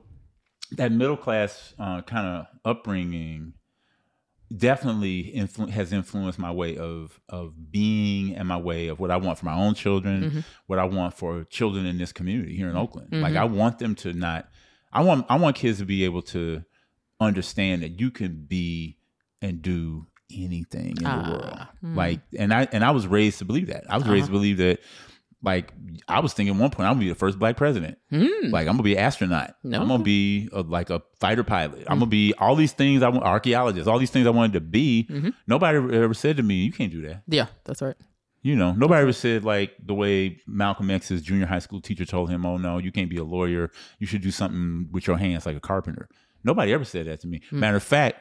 [0.73, 3.55] that middle class uh, kind of upbringing
[4.57, 9.17] definitely influ- has influenced my way of of being and my way of what I
[9.17, 10.41] want for my own children, Mm-hmm.
[10.67, 13.09] what I want for children in this community here in Oakland.
[13.13, 14.49] Like I want them to not
[14.93, 16.63] I want I want kids to be able to
[17.21, 18.99] understand that you can be
[19.43, 21.31] and do anything in the Ah,
[21.83, 21.97] world.
[21.97, 23.85] Like and I and I was raised to believe that.
[23.89, 24.79] I was raised to believe that
[25.43, 25.73] like
[26.09, 27.99] I was thinking at one point I'm gonna be the first black president.
[28.11, 28.51] Hmm.
[28.51, 29.55] Like I'm gonna be an astronaut.
[29.63, 29.81] No.
[29.81, 31.85] I'm gonna be a, like a fighter pilot.
[31.87, 32.01] I'm hmm.
[32.01, 35.07] gonna be all these things I want archaeologist, all these things I wanted to be.
[35.11, 35.31] Mm-hmm.
[35.47, 37.23] Nobody ever, ever said to me, You can't do that.
[37.29, 37.97] Yeah, that's right.
[38.43, 42.31] You know, nobody ever said like the way Malcolm X's junior high school teacher told
[42.31, 43.71] him, "Oh no, you can't be a lawyer.
[43.99, 46.09] You should do something with your hands like a carpenter."
[46.45, 47.43] Nobody ever said that to me.
[47.51, 47.59] Hmm.
[47.59, 48.21] Matter of fact,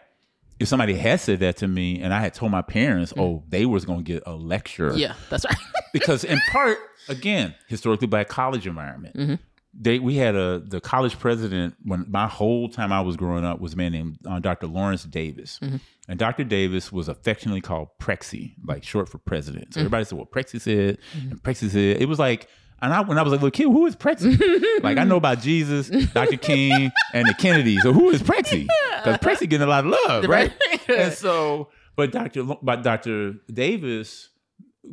[0.60, 3.22] if somebody had said that to me and I had told my parents, mm.
[3.22, 5.58] "Oh, they was going to get a lecture," Yeah, that's right.
[5.94, 6.78] because in part,
[7.10, 9.16] again, historically black college environment.
[9.16, 9.36] Mm-hmm.
[9.78, 13.60] They we had a the college president when my whole time I was growing up
[13.60, 14.68] was a man named uh, Dr.
[14.68, 15.78] Lawrence Davis, mm-hmm.
[16.08, 16.46] and Dr.
[16.46, 19.74] Davis was affectionately called Prexy, like short for president.
[19.74, 19.88] So mm-hmm.
[19.88, 22.02] everybody said, "Well, Prexy said," and Prexy said.
[22.02, 22.48] It was like
[22.82, 24.38] And I, when I was a little kid, who is Prexy?
[24.84, 26.38] like I know about Jesus, Dr.
[26.38, 27.82] King, and the Kennedys.
[27.82, 28.68] So who is Prexy?
[28.98, 30.52] Because Prexy getting a lot of love, right?
[30.88, 32.44] and so, but Dr.
[32.44, 33.36] Lo- but Dr.
[33.52, 34.30] Davis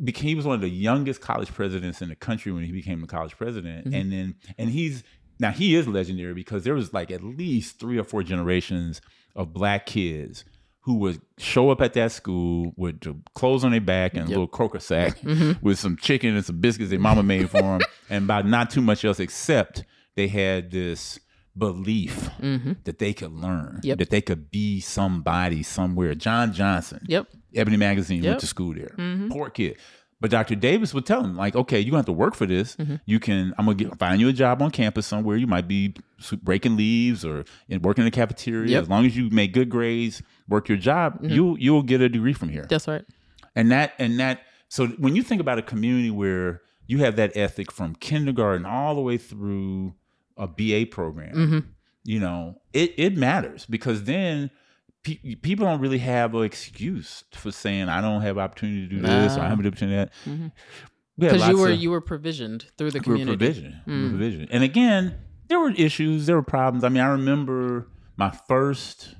[0.03, 3.03] became he was one of the youngest college presidents in the country when he became
[3.03, 3.93] a college president, mm-hmm.
[3.93, 5.03] and then and he's
[5.39, 9.01] now he is legendary because there was like at least three or four generations
[9.35, 10.45] of black kids
[10.83, 14.29] who would show up at that school with the clothes on their back and a
[14.29, 15.65] little croaker sack mm-hmm.
[15.65, 18.81] with some chicken and some biscuits their mama made for them, and about not too
[18.81, 21.19] much else except they had this
[21.57, 22.73] belief mm-hmm.
[22.83, 23.97] that they could learn, Yep.
[23.99, 26.15] that they could be somebody somewhere.
[26.15, 27.27] John Johnson, Yep.
[27.55, 28.31] Ebony Magazine Yep.
[28.31, 28.93] went to school there.
[28.97, 29.29] Mm-hmm.
[29.29, 29.77] Poor kid.
[30.23, 30.55] But Dr.
[30.55, 32.77] Davis would tell him, like, okay, you're gonna have to work for this.
[32.77, 32.95] Mm-hmm.
[33.05, 35.35] You can, I'm gonna get, find you a job on campus somewhere.
[35.35, 35.95] You might be
[36.41, 38.71] breaking leaves or in, working in the cafeteria.
[38.71, 38.83] Yep.
[38.83, 41.27] As long as you make good grades, work your job, mm-hmm.
[41.27, 42.65] you you'll get a degree from here.
[42.69, 43.03] That's right.
[43.53, 44.43] And that and that.
[44.69, 48.95] So when you think about a community where you have that ethic from kindergarten all
[48.95, 49.93] the way through
[50.37, 51.59] a BA program, mm-hmm.
[52.05, 54.51] you know, it it matters because then
[55.03, 59.01] pe- people don't really have an excuse for saying I don't have opportunity to do
[59.01, 60.11] this or I haven't opportunity to that.
[60.29, 60.47] Mm-hmm.
[61.17, 63.37] We had Because you were of- you were provisioned through the we were community.
[63.37, 64.09] provision, we were mm.
[64.09, 64.47] provision.
[64.51, 65.15] And again,
[65.47, 66.83] there were issues, there were problems.
[66.83, 67.87] I mean, I remember
[68.17, 69.15] my first,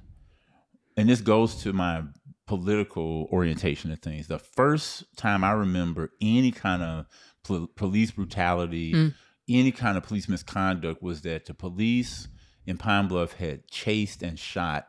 [0.97, 2.03] and this goes to my
[2.47, 4.27] political orientation of things.
[4.27, 7.05] The first time I remember any kind of
[7.43, 9.13] pol- police brutality, mm.
[9.47, 12.27] any kind of police misconduct was that the police
[12.65, 14.87] in Pine Bluff had chased and shot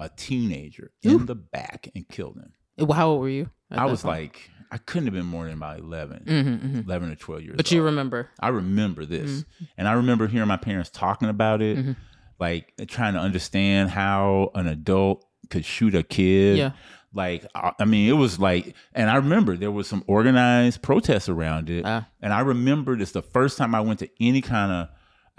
[0.00, 2.52] a teenager in the back and killed him.
[2.78, 3.50] Well, How old were you?
[3.70, 4.10] I was time?
[4.12, 6.84] like, I couldn't have been more than about 11, Mhm, mhm.
[6.86, 7.72] 11 or 12 years But old.
[7.72, 8.28] you remember.
[8.40, 9.64] I remember this, Mm-hmm.
[9.78, 11.96] and I remember hearing my parents talking about it,
[12.38, 16.56] like trying to understand how an adult could shoot a kid.
[16.58, 16.70] Yeah.
[17.12, 21.28] Like, I I mean, it was like, and I remember there was some organized protests
[21.28, 22.06] around it, Ah.
[22.22, 24.88] and I remember this the first time I went to any kind of.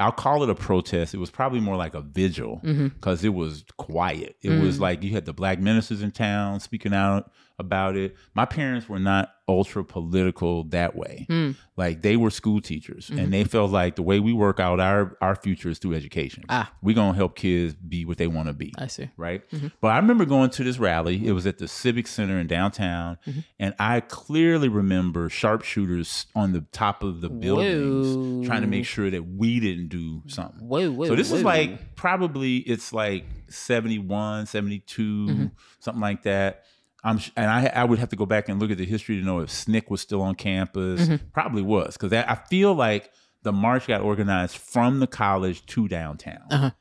[0.02, 1.14] I'll call it a protest.
[1.14, 2.88] It was probably more like a vigil Mm-hmm.
[2.90, 4.36] because it was quiet.
[4.42, 4.82] It was Mm.
[4.82, 8.16] like you had the black ministers in town speaking out about it.
[8.34, 11.26] My parents were not ultra political that way.
[11.30, 11.56] Mm.
[11.76, 15.18] Like they were school teachers and they felt like the way we work out our
[15.22, 16.44] our future is through education.
[16.48, 16.72] Ah.
[16.82, 18.74] We're gonna help kids be what they want to be.
[18.78, 19.10] I see.
[19.18, 19.42] Right.
[19.82, 21.26] But I remember going to this rally.
[21.28, 23.18] It was at the Civic Center in downtown.
[23.60, 28.44] And I clearly remember sharpshooters on the top of the buildings Whoa.
[28.46, 30.66] trying to make sure that we didn't do something.
[30.68, 31.08] Whoa, whoa.
[31.08, 35.46] So this is like probably it's like 71, 72, Mm-hmm.
[35.80, 36.64] something like that.
[37.04, 39.18] I'm sh- and I I would have to go back and look at the history
[39.20, 41.02] to know if SNCC was still on campus.
[41.02, 41.26] Mm-hmm.
[41.34, 43.12] Probably was because I feel like
[43.44, 46.44] the march got organized from the college to downtown.
[46.52, 46.72] Uh-huh.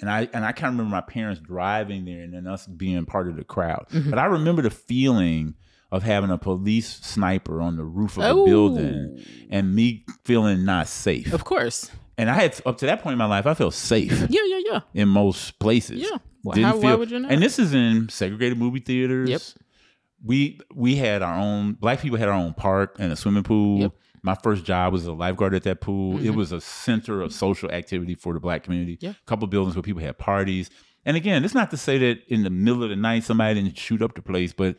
[0.00, 3.28] And I and I can't remember my parents driving there and then us being part
[3.28, 3.86] of the crowd.
[3.90, 4.10] Mm-hmm.
[4.10, 5.54] But I remember the feeling
[5.92, 8.42] of having a police sniper on the roof of Oh.
[8.42, 11.32] a building and me feeling not safe.
[11.32, 11.90] Of course.
[12.16, 14.60] And I had up to that point in my life, I felt safe Yeah, yeah,
[14.70, 14.80] yeah.
[14.94, 16.00] in most places.
[16.02, 16.18] Yeah.
[16.44, 17.32] Well, how- why would you not?
[17.32, 19.28] And this is in segregated movie theaters.
[19.30, 19.40] Yep.
[20.24, 23.80] We we had our own black people had our own park and a swimming pool.
[23.80, 23.90] Yep.
[23.90, 23.96] Mm-hmm.
[24.22, 26.22] My first job was a lifeguard at that pool.
[26.22, 28.98] It was a center of social activity for the black community.
[29.02, 30.68] A couple buildings where people had parties.
[31.06, 33.78] And again, it's not to say that in the middle of the night somebody didn't
[33.78, 34.76] shoot up the place, but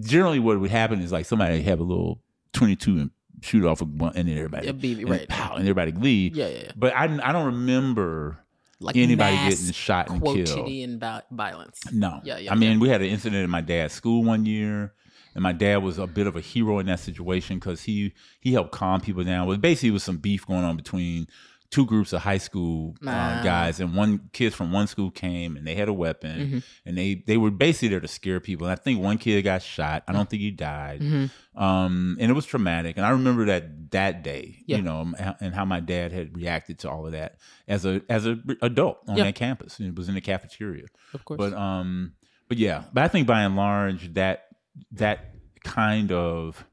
[0.00, 2.20] generally what would happen is like somebody have a little
[2.54, 3.10] 22 and
[3.42, 5.28] shoot off a one, and then everybody Yeah, BB, and right.
[5.28, 6.34] pow, and everybody leave.
[6.34, 6.72] Yeah, yeah, yeah.
[6.74, 8.43] But I, I don't remember
[8.80, 11.24] Like anybody getting shot and killed.
[11.30, 11.80] violence.
[11.92, 12.20] No.
[12.24, 14.92] Yeah, yeah, I mean, we had an incident in my dad's school one year,
[15.34, 18.52] and my dad was a bit of a hero in that situation because he he
[18.52, 19.46] helped calm people down.
[19.46, 21.28] Well, basically, it was some beef going on between
[21.74, 25.66] two groups of high school uh, guys, and one kids from one school came and
[25.66, 26.58] they had a weapon, Mm-hmm.
[26.86, 28.66] and they they were basically there to scare people.
[28.66, 30.04] And I think one kid got shot.
[30.08, 31.00] I don't think he died.
[31.00, 31.24] Mm-hmm.
[31.62, 32.96] Um, and it was traumatic.
[32.96, 34.76] And I remember that that day, Yeah.
[34.78, 38.02] you know, um, and how my dad had reacted to all of that as a
[38.08, 39.24] as a adult on Yeah.
[39.24, 39.80] that campus.
[39.80, 40.86] It was in the cafeteria.
[41.12, 41.38] Of course.
[41.38, 42.14] But um,
[42.48, 44.46] but yeah, but I think by and large that
[44.92, 45.18] that
[45.64, 46.64] kind of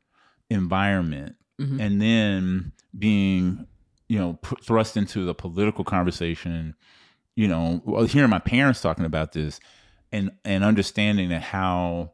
[0.50, 1.80] environment, Mhm.
[1.80, 3.68] and then being
[4.12, 6.76] you know thrust into the political conversation,
[7.36, 9.60] you know, hearing my parents talking about this,
[10.12, 12.12] and and understanding that how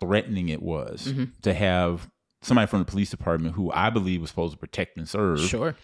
[0.00, 1.30] threatening it was Mhm.
[1.42, 5.06] to have somebody from the police department who I believe was supposed to protect and
[5.08, 5.76] serve, sure.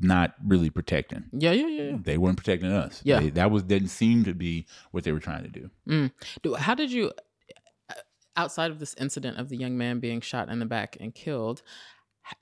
[0.00, 1.24] not really protecting.
[1.32, 1.82] Yeah, yeah, yeah.
[1.92, 1.96] yeah.
[2.02, 3.00] They weren't protecting us.
[3.04, 3.20] Yeah.
[3.20, 5.70] They- that was didn't seem to be what they were trying to do.
[5.88, 6.10] Mm.
[6.42, 7.12] Do, how did you,
[7.90, 7.94] uh,
[8.36, 11.62] outside of this incident of the young man being shot in the back and killed,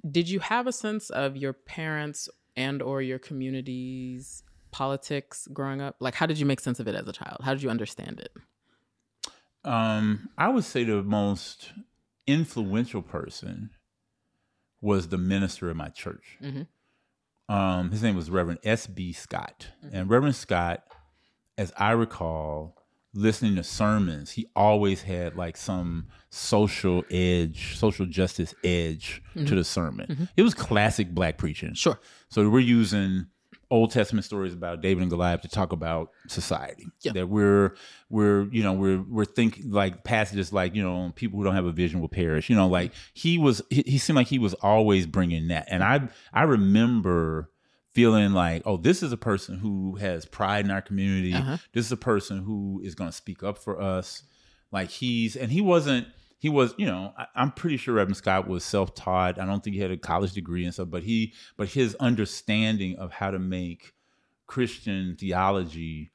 [0.09, 4.42] did you have a sense of your parents and or your community's
[4.73, 5.97] politics growing up?
[6.01, 7.38] Like, how did you make sense of it as a child?
[7.42, 8.33] How did you understand it?
[9.64, 11.73] Um, I would say the most
[12.27, 13.71] influential person
[14.81, 16.37] was the minister of my church.
[16.42, 16.66] Mhm.
[17.49, 19.12] Um, his name was Reverend S.B.
[19.12, 19.68] Scott.
[19.90, 20.85] And Reverend Scott,
[21.57, 22.78] as I recall,
[23.14, 29.57] listening to sermons, he always had like some social edge, social justice edge to mm-hmm.
[29.57, 30.07] the sermon.
[30.09, 30.25] Mm-hmm.
[30.37, 31.75] It was classic black preaching.
[31.75, 31.99] Sure.
[32.29, 33.27] So we're using
[33.71, 36.87] Old Testament stories about David and Goliath to talk about society.
[37.03, 37.12] Yeah.
[37.12, 37.75] That we're
[38.09, 41.66] we're you know we're we're thinking like passages like you know people who don't have
[41.66, 42.49] a vision will perish.
[42.49, 43.11] You know like mm-hmm.
[43.14, 47.51] he was he, he seemed like he was always bringing that, and I I remember
[47.94, 51.35] feeling like oh this is a person who has pride in our community.
[51.35, 51.57] Uh-huh.
[51.72, 54.22] This is a person who is going to speak up for us.
[54.70, 56.07] Like he's and he wasn't
[56.38, 59.40] he was, you know, I, I'm pretty sure Reverend Scott was self-taught.
[59.40, 62.96] I don't think he had a college degree and stuff, but he, but his understanding
[62.96, 63.92] of how to make
[64.46, 66.12] Christian theology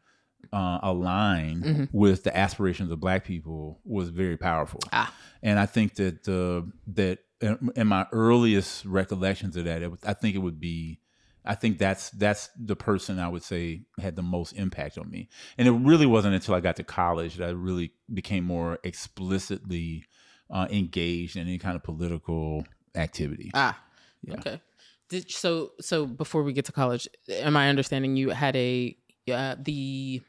[0.51, 4.79] uh, align with the aspirations of Black people was very powerful.
[4.93, 5.13] Ah.
[5.41, 9.99] And I think that uh, that in in my earliest recollections of that, it was,
[10.05, 10.99] I think it would be.
[11.45, 15.29] I think that's that's the person I would say had the most impact on me.
[15.58, 20.06] And it really wasn't until I got to college that I really became more explicitly
[20.49, 23.51] uh, engaged in any kind of political activity.
[23.53, 23.79] Ah.
[24.21, 24.36] Yeah.
[24.36, 24.62] Okay.
[25.10, 28.97] Did so so before we get to college, am I understanding you had a
[29.32, 30.21] uh, the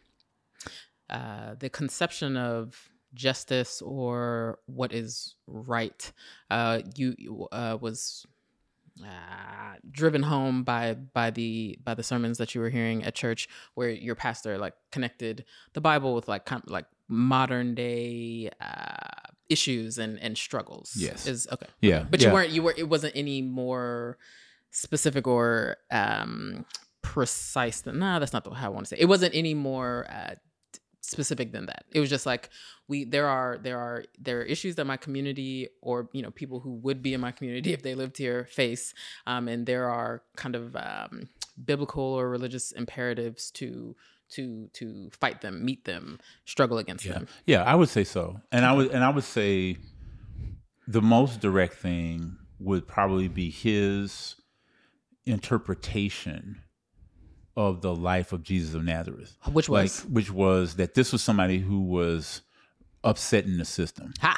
[1.09, 6.12] uh, the conception of justice or what is right
[6.50, 8.27] uh, you you, uh, was
[9.02, 13.48] uh, driven home by by the by the sermons that you were hearing at church
[13.74, 19.98] where your pastor like connected the bible with like of like modern day uh issues
[19.98, 21.26] and and struggles Yes.
[21.26, 22.28] is okay Yeah, but yeah.
[22.28, 24.16] you weren't you were it wasn't any more
[24.70, 26.64] specific or um
[27.02, 29.02] precise than nah that's not the how i want to say it.
[29.02, 30.35] it wasn't any more uh
[31.11, 31.85] specific than that.
[31.93, 32.51] It was just like
[32.88, 36.61] we there are there are there are issues that my community or you know people
[36.61, 38.95] who would be in my community if they lived here face
[39.27, 41.29] um and there are kind of um
[41.64, 43.95] biblical or religious imperatives to
[44.31, 47.29] to to fight them meet them struggle against Yeah, them.
[47.47, 49.77] Yeah, I would say so, and I would and I would say
[50.88, 54.37] the most direct thing would probably be his
[55.27, 56.62] interpretation
[57.57, 61.23] of the life of Jesus of Nazareth, which like was which was that this was
[61.23, 62.43] somebody who was
[63.03, 64.12] upsetting the system.
[64.21, 64.37] ha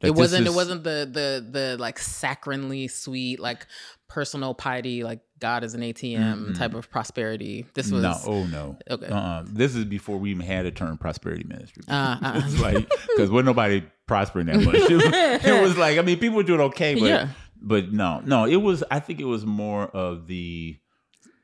[0.00, 3.66] it wasn't is- it wasn't the the the like saccharinely sweet like
[4.08, 8.76] personal piety like god is an atm type of prosperity this was no, oh no.
[8.90, 9.06] Okay.
[9.06, 9.44] Uh-uh.
[9.46, 11.84] This is before we even had a term prosperity ministry.
[11.88, 14.74] uh, uh, It's like because wasn't nobody prospering that much.
[14.90, 15.04] It was,
[15.44, 17.28] it was like I mean, people were doing okay, but Yeah.
[17.60, 18.44] but no, no.
[18.44, 18.82] It was.
[18.90, 20.76] I think it was more of the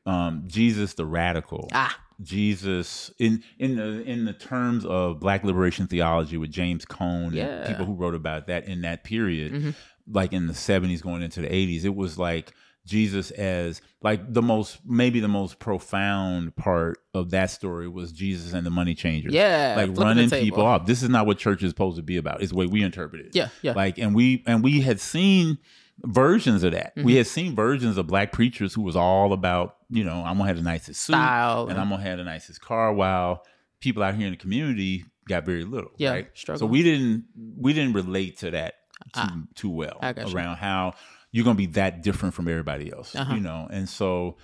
[0.09, 1.69] um, Jesus the radical.
[1.73, 7.33] ah Jesus in in the in the terms of Black liberation theology with James Cone
[7.33, 7.45] Yeah.
[7.47, 9.75] and people who wrote about that in that period, Mhm.
[10.11, 12.53] like in the seventies going into the eighties, it was like
[12.87, 18.53] Jesus as like the most maybe the most profound part of that story was Jesus
[18.53, 19.33] and the money changers.
[19.33, 20.87] Yeah, like running people off.
[20.87, 22.43] This is not what church is supposed to be about.
[22.43, 23.31] It's the way we interpret it.
[23.37, 25.59] yeah yeah Like and we and we had seen
[26.05, 26.97] versions of that.
[26.97, 27.07] Mm-hmm.
[27.07, 30.49] We had seen versions of black preachers who was all about, you know, I'm gonna
[30.49, 33.45] have the nicest suit Style and I'm gonna have the nicest car while
[33.81, 35.91] people out here in the community got very little.
[35.97, 36.31] Yeah, Right.
[36.35, 36.61] struggle.
[36.61, 37.25] So we didn't
[37.57, 38.75] we didn't relate to that
[39.15, 39.37] too, Ah.
[39.55, 40.37] too well got you.
[40.37, 40.95] around how
[41.33, 43.15] you're gonna be that different from everybody else.
[43.15, 43.35] Uh-huh.
[43.35, 44.37] You know, and so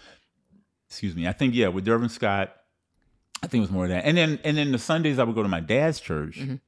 [0.89, 2.55] excuse me, I think yeah, with Reverend Scott,
[3.43, 4.05] I think it was more of that.
[4.05, 6.61] And then and then the Sundays I would go to my dad's church, Mhm.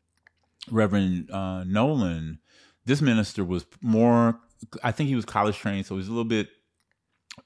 [0.70, 2.40] Reverend uh, Nolan,
[2.84, 4.40] this minister was more
[4.82, 6.48] I think he was college trained, so he was a little bit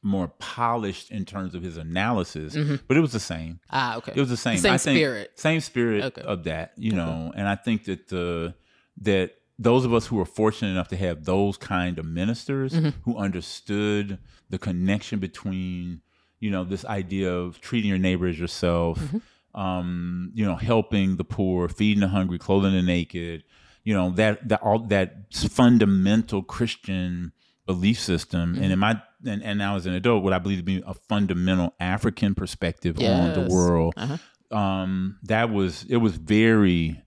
[0.02, 2.80] more polished in terms of his analysis, Mhm.
[2.88, 3.60] but it was the same.
[3.70, 4.58] ah okay It was the same.
[4.58, 5.32] same I think, spirit.
[5.34, 6.22] Same spirit Okay.
[6.22, 7.32] of that, you know.
[7.36, 8.54] And I think that the
[9.02, 12.88] that those of us who were fortunate enough to have those kind of ministers Mm-hmm.
[13.04, 16.00] who understood the connection between,
[16.38, 19.60] you know, this idea of treating your neighbor as yourself, Mm-hmm.
[19.60, 23.44] um, you know, helping the poor, feeding the hungry, clothing the naked,
[23.84, 27.32] you know, that that all that fundamental Christian
[27.66, 28.54] belief system.
[28.54, 28.62] Mm-hmm.
[28.62, 30.94] And in my and, and now as an adult, what I believe to be a
[30.94, 34.56] fundamental African perspective on the world Uh-huh.
[34.56, 37.02] um, that was it was very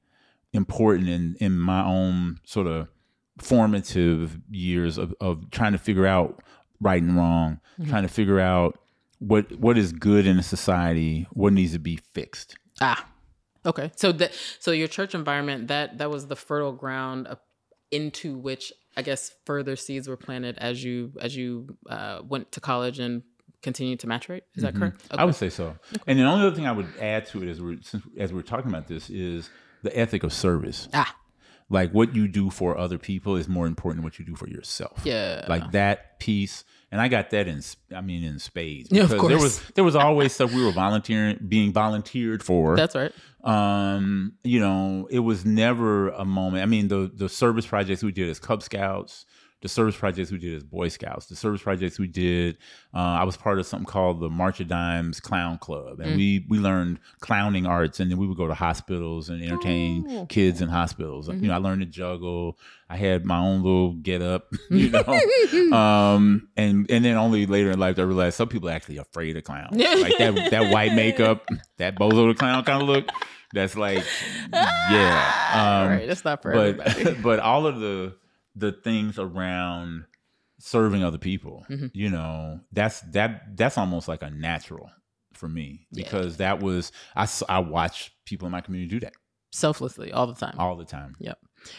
[0.54, 2.88] important in in my own sort of
[3.40, 6.42] formative years of, of trying to figure out
[6.80, 7.90] right and wrong, Mm-hmm.
[7.90, 8.78] trying to figure out
[9.18, 12.56] what what is good in a society, what needs to be fixed.
[12.82, 13.08] Ah,
[13.66, 13.92] okay.
[13.96, 17.28] So that so your church environment that that was the fertile ground
[17.90, 22.60] into which I guess further seeds were planted as you as you uh, went to
[22.60, 23.24] college and
[23.62, 24.42] continued to maturate.
[24.56, 25.10] Is that correct?
[25.10, 25.20] Mm-hmm.
[25.20, 25.76] I would say so.
[26.06, 28.42] And the only other thing I would add to it as we're since, as we're
[28.42, 29.50] talking about this is
[29.82, 30.88] the ethic of service.
[30.94, 31.16] Ah,
[31.74, 34.48] like what you do for other people is more important than what you do for
[34.48, 35.02] yourself.
[35.04, 35.46] Yeah.
[35.50, 36.64] like that piece.
[36.92, 37.62] And I got that in,
[37.94, 38.90] I mean, in spades.
[38.92, 42.76] Yeah, of because There was there was always stuff we were volunteering, being volunteered for.
[42.76, 43.12] That's right.
[43.44, 46.62] um, you know, it was never a moment.
[46.62, 49.26] I mean, the the service projects we did as Cub Scouts,
[49.64, 52.58] the service projects we did as Boy Scouts, the service projects we did.
[52.94, 56.46] Uh, I was part of something called the March of Dimes Clown Club, and we
[56.50, 60.26] we learned clowning arts, and then we would go to hospitals and entertain Oh.
[60.28, 61.28] kids in hospitals.
[61.30, 62.60] You know, I learned to juggle.
[62.90, 67.72] I had my own little get up, you know, um, and and then only later
[67.72, 70.94] in life I realized some people are actually afraid of clowns, like that that white
[70.94, 71.48] makeup,
[71.78, 73.08] that bozo the clown kind of look.
[73.54, 74.04] That's like,
[74.52, 75.82] yeah.
[75.84, 76.10] Um, right.
[76.10, 77.04] It's not for everybody.
[77.04, 78.16] but but all of the
[78.56, 80.06] the things around
[80.60, 81.88] serving other people, Mm-hmm.
[81.94, 84.90] you know, that's that that's almost like a natural
[85.34, 86.04] for me Yeah.
[86.04, 89.14] because that was I I watch people in my community do that
[89.52, 90.56] Selflessly all the time.
[90.58, 91.16] all the time.
[91.20, 91.38] Yep.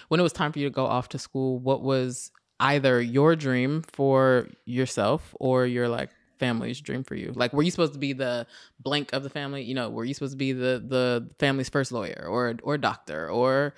[0.08, 3.34] When it was time for you to go off to school, what was either your
[3.36, 6.10] dream for yourself or your like
[6.44, 7.32] family's dream for you?
[7.34, 8.46] Like, were you supposed to be the
[8.80, 9.62] blank of the family?
[9.62, 13.28] You know, were you supposed to be the the family's first lawyer or or doctor
[13.30, 13.74] or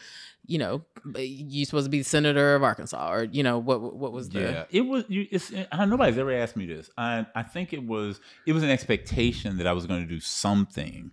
[0.47, 0.85] you know,
[1.17, 4.41] you supposed to be the senator of Arkansas or you know what what was the
[4.41, 5.05] Yeah, it was.
[5.09, 5.53] You, it's.
[5.77, 6.91] Nobody's ever asked me this.
[6.97, 7.27] I.
[7.35, 8.21] I think it was.
[8.47, 11.11] It was an expectation that I was going to do something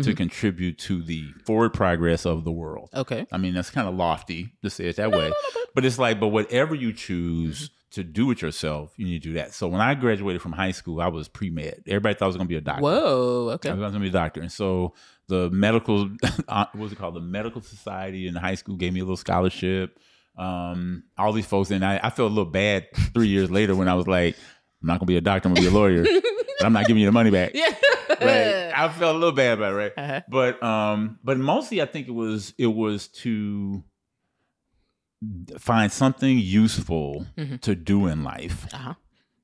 [0.00, 0.10] Mm-hmm.
[0.10, 2.90] to contribute to the forward progress of the world.
[2.94, 3.26] okay?
[3.32, 5.32] I mean, that's kind of lofty to say it that way,
[5.74, 7.74] but it's like, but whatever you choose Mm-hmm.
[7.92, 9.52] to do with yourself, you need to do that.
[9.52, 11.82] So when I graduated from high school, I was pre med.
[11.88, 12.82] Everybody thought I was going to be a doctor.
[12.82, 13.68] Whoa, Okay.
[13.68, 14.94] I was going to be a doctor, and so
[15.26, 16.08] the medical,
[16.48, 17.14] uh, what was it called?
[17.14, 19.98] The medical society in high school gave me a little scholarship.
[20.36, 23.88] Um, all these folks, and I, I felt a little bad three years later when
[23.88, 24.36] I was like,
[24.82, 25.48] I'm not to be a doctor.
[25.48, 26.22] I'm to be a lawyer, and
[26.66, 27.52] I'm not giving you the money back.
[28.20, 28.26] Yeah.
[28.26, 28.72] Right.
[28.76, 29.92] I felt a little bad about it, right?
[29.96, 30.20] Uh-huh.
[30.28, 33.82] But um, but mostly I think it was it was to
[35.58, 37.60] find something useful Mhm.
[37.62, 38.94] to do in life Uh-huh.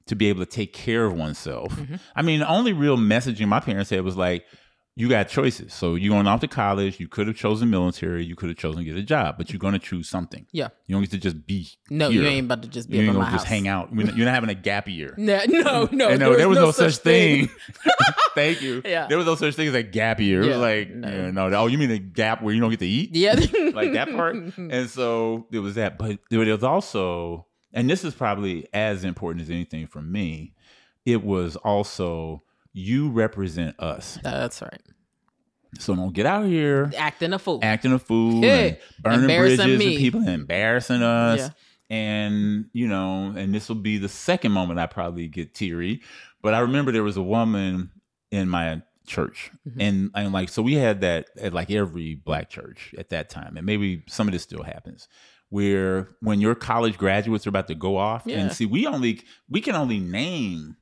[0.06, 1.74] to be able to take care of oneself.
[1.76, 2.00] Mhm.
[2.14, 4.44] I mean, the only real messaging my parents had was like,
[4.98, 5.74] you got choices.
[5.74, 6.98] So you're going off to college.
[6.98, 8.24] You could have chosen military.
[8.24, 10.46] You could have chosen to get a job, but you're going to choose something.
[10.52, 10.68] Yeah.
[10.86, 11.68] You don't get to just be.
[11.90, 12.22] No, here.
[12.22, 13.48] you ain't about to just be You ain't in gonna just house.
[13.50, 13.94] hang out.
[13.94, 15.14] You're not you're not having a gap year.
[15.18, 16.08] No, no, no.
[16.08, 17.50] And no, there was no, such thing.
[18.34, 18.80] Thank you.
[18.86, 19.06] Yeah.
[19.06, 20.42] There was no such thing as a gap year.
[20.42, 21.08] Yeah, like, no.
[21.08, 21.50] yeah, no.
[21.54, 23.14] Oh, you mean a gap where you don't get to eat?
[23.14, 23.34] Yeah.
[23.74, 24.34] like that part.
[24.34, 25.98] And so there was that.
[25.98, 30.54] But there was also, and this is probably as important as anything for me,
[31.04, 32.42] it was also
[32.78, 34.18] you represent us.
[34.22, 34.80] That's right.
[35.78, 37.60] So don't get out here Acting a fool.
[37.62, 38.54] acting a fool Yeah.
[38.54, 39.72] and burning bridges me.
[39.72, 41.40] and people embarrassing us.
[41.40, 41.48] Yeah.
[41.88, 46.02] And, you know, and this will be the second moment I probably get teary.
[46.42, 47.90] But I remember there was a woman
[48.30, 49.50] in my church.
[49.68, 49.80] Mm-hmm.
[49.80, 53.56] And and like so we had that at like every black church at that time.
[53.56, 55.08] And maybe some of this still happens.
[55.48, 58.38] Where when your college graduates are about to go off Yeah.
[58.40, 60.76] and see we only we can only name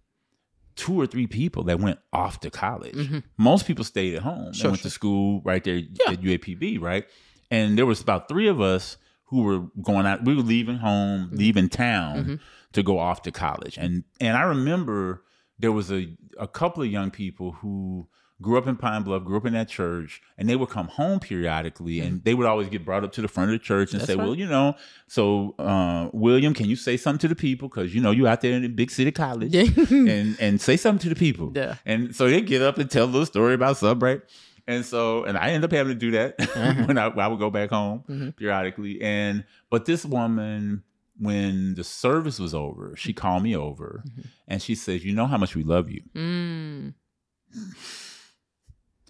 [0.77, 2.97] two or three people that went off to college.
[3.37, 4.53] Most people stayed at home Mm-hmm.
[4.53, 4.91] Sure, and went sure.
[4.91, 5.77] to school right there
[6.09, 7.05] at UAPB, right?
[7.51, 8.97] And there was about three of us
[9.27, 10.25] who were going out.
[10.25, 11.37] We were leaving home, Mm-hmm.
[11.37, 12.41] leaving town
[12.73, 13.77] to go off to college.
[13.79, 15.23] And and I remember
[15.59, 18.09] there was a a couple of young people who
[18.43, 21.21] grew up in Pine Bluff, grew up in that church, and they would come home
[21.21, 24.03] periodically, and they would always get brought up to the front of the church and
[24.03, 24.07] Mm-hmm.
[24.07, 24.25] That's say, right.
[24.27, 24.75] "Well, you know,
[25.07, 27.69] so uh, William, can you say something to the people?
[27.69, 29.55] Because you know you out there in the big city college,
[29.91, 31.77] and and say something to the people." Yeah.
[31.87, 34.21] And so they get up and tell a little story about sub, right?
[34.67, 36.85] And so, and I end up having to do that Uh-huh.
[36.87, 38.31] when I, I would go back home Mm-hmm.
[38.31, 39.01] periodically.
[39.03, 40.83] And but this woman,
[41.19, 44.03] when the service was over, she called me over
[44.49, 46.95] and she says, "You know how much we love you, Mm.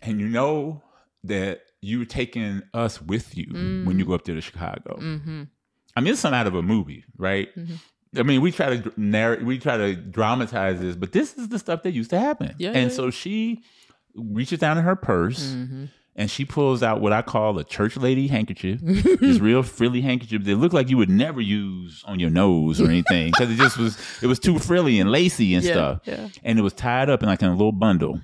[0.04, 0.82] And you know
[1.24, 5.42] that you're taking us with you when you go up there to Chicago." Mm-hmm.
[5.96, 7.48] I mean, it's something out of a movie, right?
[8.16, 11.58] I mean, we try to narrate, we try to dramatize this, but this is the
[11.58, 12.54] stuff that used to happen.
[12.58, 12.96] Yeah, and yeah, Mm-hmm.
[12.96, 13.62] so she
[14.14, 15.52] reaches down in her purse
[16.16, 20.44] and she pulls out what I call a church lady handkerchief, this real frilly handkerchief
[20.44, 23.76] that looked like you would never use on your nose or anything because it just
[23.76, 26.00] was, it was too frilly and lacy and Yeah, stuff.
[26.04, 26.28] yeah.
[26.44, 28.20] And it was tied up in like in a little bundle,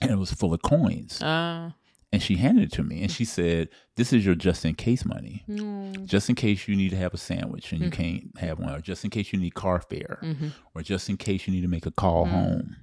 [0.00, 1.22] and it was full of coins.
[1.22, 1.72] Uh,
[2.12, 5.04] And she handed it to me and she said, This is your just in case
[5.04, 5.44] money.
[5.48, 6.06] Mm.
[6.06, 8.02] Just in case you need to have a sandwich and you mm-hmm.
[8.02, 10.48] can't have one, or just in case you need car fare, mm-hmm.
[10.74, 12.34] or just in case you need to make a call mm-hmm.
[12.34, 12.76] home.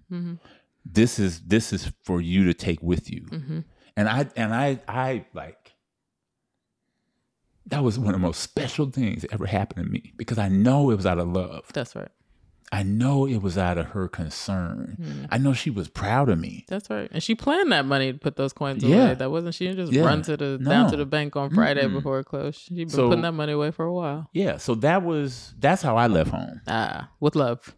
[0.86, 3.26] This is this is for you to take with you.
[3.96, 5.74] And I and I I like
[7.68, 10.50] that was one of the most special things that ever happened to me because I
[10.50, 11.66] know it was out of love.
[11.74, 12.10] that's right.
[12.74, 15.28] I know it was out of her concern.
[15.32, 16.66] I know she was proud of me.
[16.68, 17.08] That's right.
[17.12, 18.96] And she planned that money to put those coins Yeah.
[18.96, 19.14] away.
[19.14, 20.04] That wasn't she didn't just Yeah.
[20.06, 21.94] run to the down to the bank on Friday Mm-mm.
[21.94, 22.60] before it closed.
[22.62, 24.28] She'd been So- putting that money away for a while.
[24.34, 27.76] Yeah, so that was that's how I left home Ah, with love.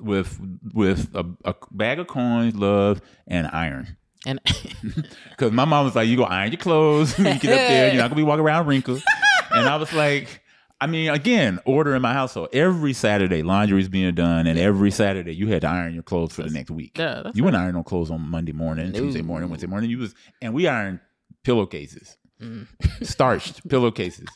[0.00, 0.40] with
[0.72, 3.96] with a, a bag of coins, love, and iron.
[4.26, 4.40] And
[5.30, 7.18] Because my mom was like, "You go iron your clothes.
[7.18, 9.02] you get up there, you're not gonna be walking around wrinkled."
[9.50, 10.42] and I was like,
[10.80, 15.34] I mean, again, order in my household every Saturday, laundry's being done, and every Saturday
[15.34, 16.96] you had to iron your clothes for the next week.
[16.98, 19.90] yeah, You wouldn't iron no clothes on Monday morning, Tuesday morning, Wednesday morning.
[19.90, 21.00] You was and we ironed
[21.44, 22.68] pillowcases, Mm.
[23.02, 24.28] starched pillowcases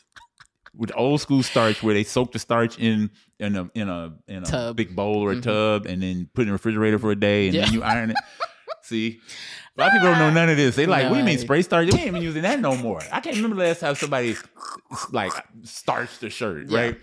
[0.75, 4.43] with old school starch where they soak the starch in in a in a in
[4.43, 4.75] a Tub.
[4.75, 5.43] big bowl or a Mhm.
[5.43, 7.65] tub and then put it in the refrigerator for a day and Yeah.
[7.65, 8.17] then you iron it.
[8.81, 9.21] See.
[9.75, 10.75] A lot of people don't know none of this.
[10.75, 11.91] They like, No, you mean spray starch?
[11.91, 13.01] We ain't even using that no more.
[13.11, 14.35] I can't remember the last time somebody
[15.11, 15.31] like
[15.63, 16.79] starched a shirt, Yeah.
[16.79, 16.99] right?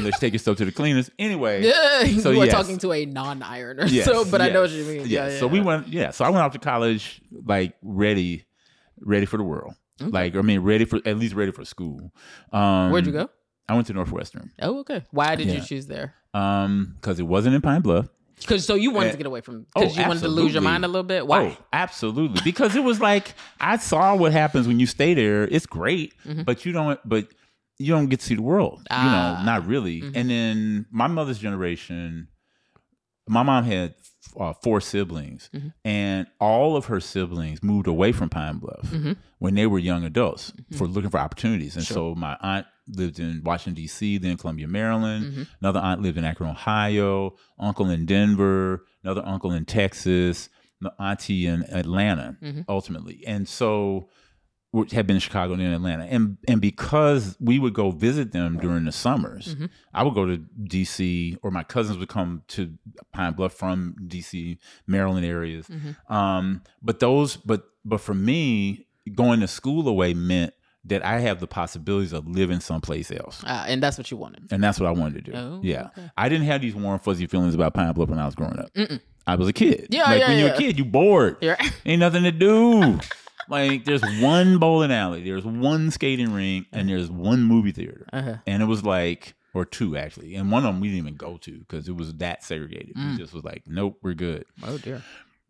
[0.00, 1.10] Let's take your stuff to the cleaners.
[1.18, 2.54] Anyway, yeah, So, you were yes.
[2.54, 3.86] talking to a non-ironer.
[3.86, 5.00] Yes, so, but I know what you mean.
[5.00, 5.26] Yeah.
[5.26, 5.38] Yeah, yeah.
[5.40, 5.88] So we went.
[5.88, 6.10] Yeah.
[6.12, 8.44] So I went off to college like ready,
[9.00, 9.74] ready for the world.
[10.00, 10.10] Okay.
[10.10, 12.12] Like I mean, ready for at least ready for school.
[12.52, 13.28] Um, Where'd you go?
[13.68, 14.50] I went to Northwestern.
[14.60, 15.04] Oh, okay.
[15.10, 16.14] Why did you choose there?
[16.34, 18.08] Um, because it wasn't in Pine Bluff.
[18.42, 20.52] Because so you wanted Uh, to get away from oh, because you wanted to lose
[20.52, 21.26] your mind a little bit.
[21.26, 21.56] Why?
[21.58, 22.40] Oh, absolutely.
[22.44, 25.44] Because it was like I saw what happens when you stay there.
[25.44, 26.44] It's great, Mhm.
[26.44, 26.98] but you don't.
[27.04, 27.28] But
[27.78, 28.86] you don't get to see the world.
[28.90, 29.04] Ah.
[29.04, 30.02] You know, not really.
[30.02, 30.12] Mhm.
[30.14, 32.28] And then my mother's generation,
[33.28, 33.94] my mom had
[34.38, 35.72] uh, four siblings, Mhm.
[35.84, 39.16] and all of her siblings moved away from Pine Bluff Mhm.
[39.38, 41.76] when they were young adults for looking for opportunities.
[41.76, 41.94] And Sure.
[41.94, 45.32] so my aunt lived in Washington D.C., then Columbia, Maryland.
[45.32, 45.46] Mhm.
[45.60, 47.36] Another aunt lived in Akron, Ohio.
[47.58, 48.84] Uncle in Denver.
[49.04, 50.48] Another uncle in Texas.
[50.80, 52.64] The auntie in Atlanta, Mhm.
[52.68, 53.24] ultimately.
[53.26, 54.08] And so
[54.72, 56.04] which had been in Chicago and then Atlanta.
[56.04, 59.68] And and because we would go visit them during the summers, Mhm.
[59.92, 62.72] I would go to DC or my cousins would come to
[63.12, 65.68] Pine Bluff from DC, Maryland areas.
[65.68, 66.10] Mhm.
[66.10, 70.54] Um, but those but but for me, going to school away meant
[70.84, 73.42] that I have the possibilities of living someplace else.
[73.46, 74.48] Ah, and that's what you wanted.
[74.50, 75.36] And that's what I wanted to do.
[75.36, 75.88] Oh, yeah.
[75.96, 76.10] okay.
[76.16, 78.72] I didn't have these warm, fuzzy feelings about Pine Bluff when I was growing up.
[78.74, 79.00] Mm-mm.
[79.26, 79.86] I was a kid.
[79.90, 81.36] Yeah, like yeah, when you're a kid, you bored.
[81.40, 81.56] You're
[81.86, 82.98] Ain't nothing to do.
[83.48, 88.06] like there's one bowling alley, there's one skating rink, and there's one movie theater.
[88.12, 88.36] uh-huh.
[88.46, 90.34] And it was like, or two actually.
[90.34, 92.96] And one of them we didn't even go to because it was that segregated.
[92.96, 93.12] Mm.
[93.12, 94.44] We just was like, nope, we're good.
[94.64, 95.02] Oh dear.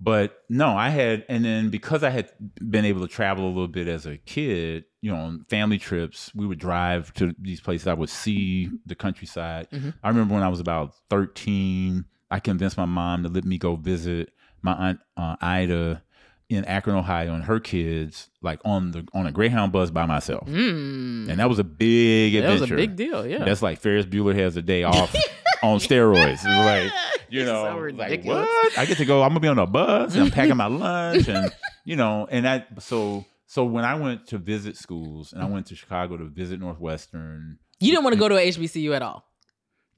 [0.04, 2.28] But no, I had, and then because I had
[2.68, 6.34] been able to travel a little bit as a kid, you know, on family trips,
[6.34, 7.86] we would drive to these places.
[7.86, 9.68] I would see the countryside.
[9.70, 9.94] Mhm.
[10.02, 13.76] I remember when I was about 13, I convinced my mom to let me go
[13.76, 16.02] visit my aunt uh, Ida
[16.48, 20.48] in Akron, Ohio, and her kids, like on the on a Greyhound bus by myself.
[20.48, 21.28] Mm.
[21.30, 22.56] And that was a big adventure.
[22.56, 23.24] that was a big deal.
[23.26, 23.44] Yeah.
[23.44, 25.14] That's like Ferris Bueller has a day off
[25.62, 26.42] on steroids.
[26.44, 26.92] Like,
[27.28, 28.78] you know, so like what?
[28.78, 29.22] I get to go.
[29.22, 30.14] I'm gonna be on a bus.
[30.14, 31.50] And I'm packing my lunch, and
[31.84, 32.82] you know, and that.
[32.82, 36.60] So, so when I went to visit schools, and I went to Chicago to visit
[36.60, 37.58] Northwestern.
[37.80, 39.24] You didn't want to go to a HBCU at all.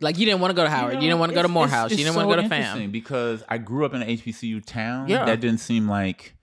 [0.01, 0.95] Like you didn't want to go to Howard.
[0.95, 1.87] You, didn't want to go to Morehouse.
[1.87, 2.91] it's- you didn't want to go to FAM.
[2.91, 5.09] because I grew up in an HBCU town.
[5.09, 5.25] Yeah.
[5.25, 6.37] that didn't seem like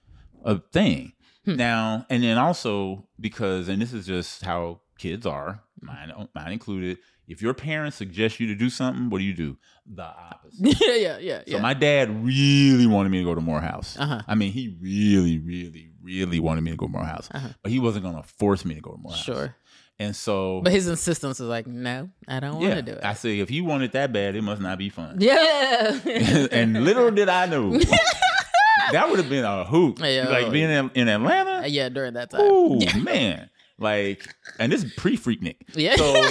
[0.45, 1.13] a thing.
[1.45, 1.55] Hmm.
[1.55, 6.97] Now, and then also because, and this is just how kids are, mine, mine included.
[7.27, 9.57] If your parents suggest you to do something, what do you do?
[9.85, 10.77] The opposite.
[10.81, 11.37] yeah, yeah, yeah.
[11.47, 11.61] So yeah.
[11.61, 13.95] my dad really wanted me to go to Morehouse.
[13.97, 14.21] Uh-huh.
[14.27, 17.49] I mean, he really, really, really wanted me to go to Morehouse, Uh-huh.
[17.63, 19.23] but he wasn't going to force me to go to Morehouse.
[19.23, 19.55] Sure.
[19.97, 23.03] And so, But his insistence was like, no, I don't want yeah, to do it.
[23.05, 25.17] I say if he wanted that bad, it must not be fun.
[25.19, 25.99] yeah.
[26.51, 27.77] and little did I know
[28.91, 29.99] that would have been a hoot.
[29.99, 30.27] Yeah.
[30.27, 31.67] Like being in, in Atlanta.
[31.67, 32.41] yeah, during that time.
[32.43, 33.49] Oh man,
[33.81, 35.57] like, and this is pre Freaknik.
[35.73, 35.95] Yeah.
[35.97, 36.29] So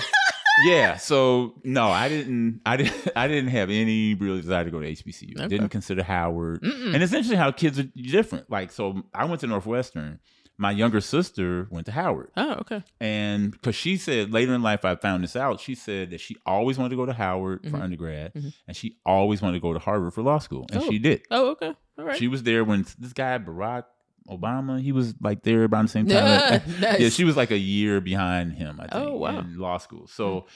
[0.64, 4.80] yeah, so no, I didn't, I didn't, I didn't have any real desire to go
[4.80, 5.36] to HBCU.
[5.38, 5.48] Okay.
[5.48, 6.92] Didn't consider Howard, Mm-mm.
[6.94, 8.51] and it's interesting how kids are different.
[8.51, 10.18] Like, so I went to Northwestern.
[10.59, 12.82] My younger sister went to Howard, oh, okay.
[13.01, 15.59] and because she said later in life, I found this out.
[15.61, 17.82] She said that she always wanted to go to Howard for Mhm.
[17.82, 18.53] undergrad, Mhm.
[18.68, 20.90] and she always wanted to go to Harvard for law school, and Oh.
[20.90, 21.22] she did.
[21.30, 21.72] Oh, okay.
[21.98, 22.18] All right.
[22.18, 23.84] She was there when this guy Barack
[24.29, 26.62] Obama, he was like there around the same time.
[26.81, 27.01] Nice.
[27.01, 29.39] Yeah, she was like a year behind him, I think, Oh, wow.
[29.41, 30.07] in law school.
[30.07, 30.47] So,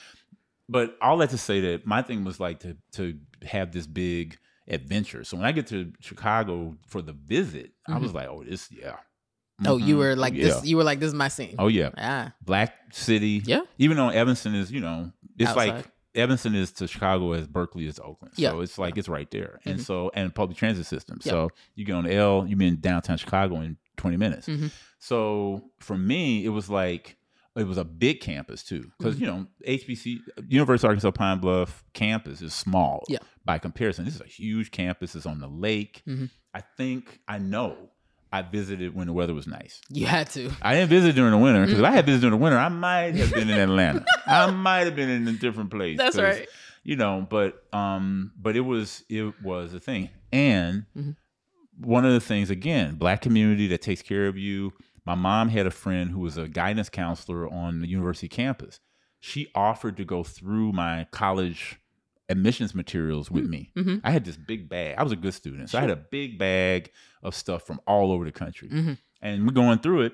[0.69, 4.37] but all that to say that my thing was like to to have this big
[4.67, 5.23] adventure.
[5.23, 8.95] So when I get to Chicago for the visit, I was like, oh, this, yeah.
[9.67, 9.99] oh, you Mhm.
[9.99, 10.45] were like yeah.
[10.45, 10.65] this.
[10.65, 11.55] You were like, this is my scene.
[11.59, 13.41] Oh yeah, Ah, black city.
[13.45, 13.61] Yeah.
[13.77, 15.67] Even though Evanston is, you know, it's Outside.
[15.75, 15.85] like
[16.15, 18.33] Evanston is to Chicago as Berkeley is to Oakland.
[18.37, 19.59] So it's like it's right there.
[19.65, 19.83] And Mhm.
[19.85, 21.19] so and public transit system.
[21.23, 21.31] Yeah.
[21.31, 24.47] So you get on the L, you be in downtown Chicago in 20 minutes.
[24.47, 24.71] Mhm.
[24.99, 27.17] So for me, it was like
[27.57, 29.19] it was a big campus too, because Mhm.
[29.21, 33.03] you know HBC University of Arkansas Pine Bluff campus is small.
[33.09, 33.19] Yeah.
[33.45, 34.05] by comparison.
[34.05, 35.15] This is a huge campus.
[35.15, 36.01] It's on the lake.
[36.07, 36.31] Mhm.
[36.55, 37.91] I think I know.
[38.37, 39.81] I visited when the weather was nice.
[39.89, 40.51] You had to.
[40.61, 42.69] I didn't visit during the winter because if I had visited during the winter, I
[42.69, 44.05] might have been in Atlanta.
[44.27, 45.97] I might have been in a different place.
[45.97, 46.47] That's right.
[46.83, 51.15] You know, but um, but it was it was a thing, and Mhm.
[51.79, 54.71] one of the things again, black community that takes care of you.
[55.05, 58.79] My mom had a friend who was a guidance counselor on the university campus.
[59.19, 61.79] She offered to go through my college
[62.29, 63.71] admissions materials with me.
[63.75, 64.01] Mhm.
[64.03, 64.95] I had this big bag.
[64.97, 66.91] I was a good student, so I had a big bag
[67.23, 68.97] of stuff from all over the country, Mhm.
[69.21, 70.13] and we're going through it.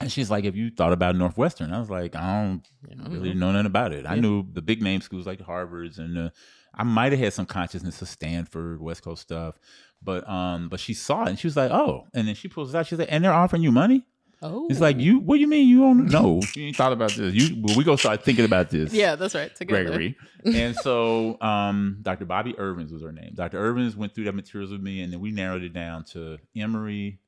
[0.00, 3.34] And she's like, "Have you thought about Northwestern?" I was like, "I don't know, really
[3.34, 4.06] know nothing about it.
[4.06, 6.30] I knew the big name schools like Harvard's, and uh,
[6.74, 9.58] I might have had some consciousness of Stanford, West Coast stuff,
[10.02, 12.74] but um, but she saw it and she was like, "Oh," and then she pulls
[12.74, 12.86] it out.
[12.86, 14.06] She's like, "And they're offering you money?"
[14.42, 15.20] Oh, It's like, "You?
[15.20, 16.40] What do you mean you don't know?
[16.56, 17.32] you ain't thought about this?
[17.34, 17.62] You?
[17.62, 19.54] Well, we gonna start thinking about this." Yeah, that's right.
[19.54, 19.84] Together.
[19.84, 20.16] Gregory.
[20.44, 22.24] and so um, Dr.
[22.24, 23.32] Bobby Irvins was her name.
[23.34, 23.58] Dr.
[23.60, 27.20] Irvins went through that materials with me, and then we narrowed it down to Emory,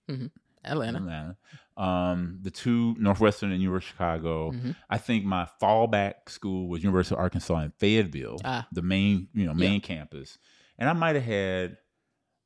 [0.65, 0.99] Atlanta.
[0.99, 1.37] Atlanta,
[1.77, 4.51] um, the two Northwestern and University of Chicago.
[4.53, 4.75] Mhm.
[4.91, 8.67] I think my fallback school was University of Arkansas in Fayetteville, Ah.
[8.73, 9.69] the main you know Yeah.
[9.71, 10.39] main campus,
[10.79, 11.77] and I might have had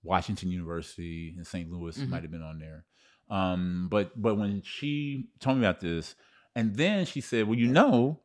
[0.02, 1.70] Washington University in St.
[1.70, 2.08] Louis Mhm.
[2.08, 2.84] might have been on there.
[3.30, 6.14] Um, but but when she told me about this,
[6.54, 8.20] and then she said, "Well, you know,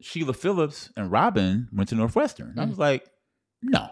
[0.00, 2.68] Sheila Phillips and Robin went to Northwestern." I Mm.
[2.68, 3.06] was like,
[3.62, 3.90] "No."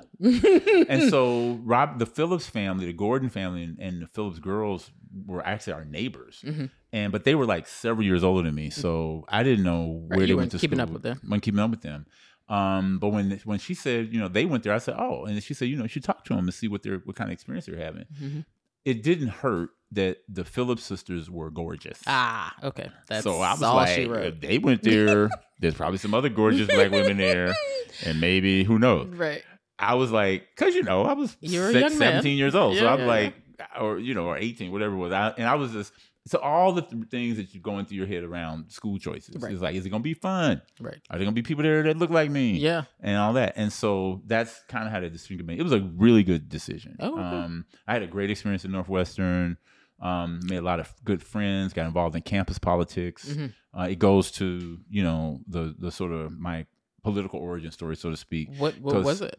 [0.88, 4.90] and so Rob, the Phillips family, the Gordon family, and, and the Phillips girls
[5.26, 6.70] were actually our neighbors, Mhm.
[6.92, 10.22] and but they were like several years older than me, so I didn't know where
[10.22, 10.88] you they went to keeping school.
[10.88, 11.20] up with them.
[11.24, 12.06] Wasn't keeping up with them.
[12.48, 15.40] Um, but when when she said, you know, they went there, I said, oh, and
[15.42, 17.30] she said, you know, you should talk to them and see what they're what kind
[17.30, 18.06] of experience they're having.
[18.20, 18.44] Mhm.
[18.84, 22.00] It didn't hurt that the Phillips sisters were gorgeous.
[22.06, 22.88] Ah, okay.
[23.08, 24.40] That's so I was all like, she if wrote.
[24.40, 25.28] they went there,
[25.58, 27.54] there's probably some other gorgeous black women there,
[28.04, 29.08] and maybe who knows.
[29.08, 29.42] Right.
[29.78, 32.22] I was like, because you know, I was six, young man.
[32.22, 32.76] 17 years old.
[32.76, 33.34] so I'm yeah, like,
[33.80, 35.12] or, you know, or 18, whatever it was.
[35.12, 35.92] I, and I was just,
[36.26, 39.36] so all the th- things that you go into your head around school choices.
[39.40, 39.52] Right.
[39.52, 40.60] It's like, is it going to be fun?
[40.78, 40.96] Right.
[41.10, 42.52] Are there going to be people there that look like me?
[42.52, 42.82] Yeah.
[43.00, 43.54] And all that.
[43.56, 45.58] And so that's kind of how the decision made.
[45.58, 46.96] It was a really good decision.
[47.00, 47.22] Oh, okay.
[47.22, 49.56] um, I had a great experience at Northwestern.
[50.02, 51.72] Um, made a lot of good friends.
[51.74, 53.28] Got involved in campus politics.
[53.28, 53.52] Mhm.
[53.78, 56.64] Uh, it goes to you know the the sort of my
[57.02, 58.48] political origin story, so to speak.
[58.56, 59.38] What what was it?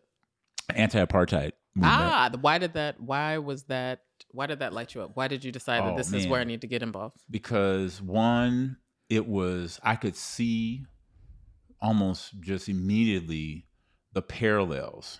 [0.70, 1.86] Anti-apartheid movement.
[1.86, 3.00] Ah, why did that?
[3.00, 4.02] Why was that?
[4.34, 5.12] Why did that light you up?
[5.16, 7.18] Why did you decide that Oh, this is where I need to get involved?
[7.30, 8.78] because one,
[9.10, 10.86] it was I could see
[11.82, 13.66] almost just immediately
[14.14, 15.20] the parallels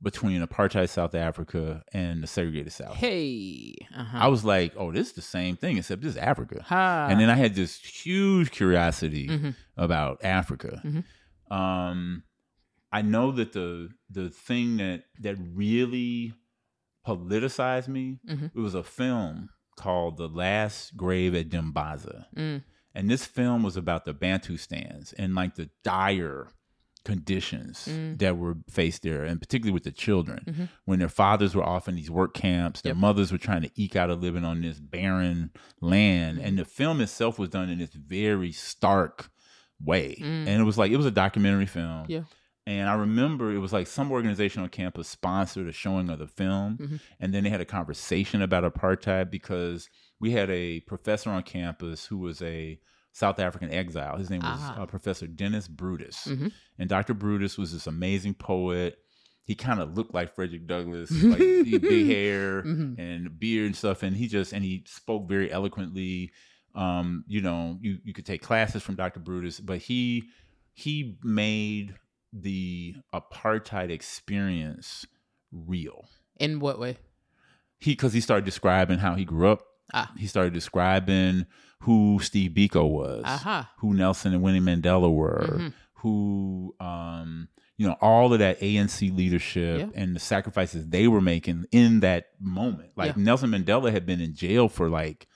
[0.00, 2.94] between apartheid South Africa and the segregated South.
[2.94, 4.18] Hey, uh-huh.
[4.20, 6.62] I was like, oh, this is the same thing except this is Africa.
[6.62, 7.08] ha.
[7.10, 9.54] And then I had this huge curiosity Mhm.
[9.76, 10.80] about Africa.
[10.84, 11.04] Mhm.
[11.54, 12.22] Um,
[12.92, 16.32] I know that the the thing that that really
[17.08, 18.50] politicized me Mhm.
[18.54, 22.26] it was a film called The Last Grave at Dimbaza.
[22.36, 22.62] Mm.
[22.94, 26.48] And this film was about the Bantustans and like the dire
[27.04, 28.18] conditions Mm.
[28.18, 30.68] that were faced there, and particularly with the children, Mhm.
[30.84, 32.96] when their fathers were off in these work camps, their Yep.
[33.00, 35.50] mothers were trying to eke out a living on this barren
[35.80, 36.38] land.
[36.38, 36.44] Mm.
[36.44, 39.30] And the film itself was done in this very stark
[39.80, 40.16] way.
[40.20, 40.46] Mm.
[40.48, 42.04] And it was like, it was a documentary film.
[42.08, 42.24] Yeah.
[42.68, 46.26] And I remember it was like some organization on campus sponsored a showing of the
[46.26, 46.76] film.
[46.78, 47.00] Mhm.
[47.18, 49.88] And then they had a conversation about apartheid because
[50.20, 52.78] we had a professor on campus who was a
[53.12, 54.18] South African exile.
[54.18, 54.82] His name was Ah.
[54.82, 56.26] uh, Professor Dennis Brutus.
[56.26, 56.52] Mhm.
[56.78, 57.14] And Dr.
[57.14, 58.98] Brutus was this amazing poet.
[59.44, 62.98] He kind of looked like Frederick Douglass, like big hair Mhm.
[62.98, 64.02] and beard and stuff.
[64.02, 66.32] And he just and he spoke very eloquently.
[66.74, 69.20] Um, you know, you you could take classes from Dr.
[69.20, 70.24] Brutus, but he
[70.74, 71.94] he made
[72.32, 75.06] the apartheid experience
[75.52, 76.08] real.
[76.38, 76.98] In what way?
[77.78, 79.62] He because he started describing how he grew up.
[79.94, 80.12] Ah.
[80.18, 81.46] He started describing
[81.82, 83.70] who Steve Biko was, Aha.
[83.78, 85.72] who Nelson and Winnie Mandela were, Mhm.
[85.94, 87.48] who um,
[87.78, 89.88] you know all of that ANC leadership Yeah.
[90.02, 92.90] and the sacrifices they were making in that moment.
[92.96, 93.22] Like Yeah.
[93.22, 95.26] Nelson Mandela had been in jail for like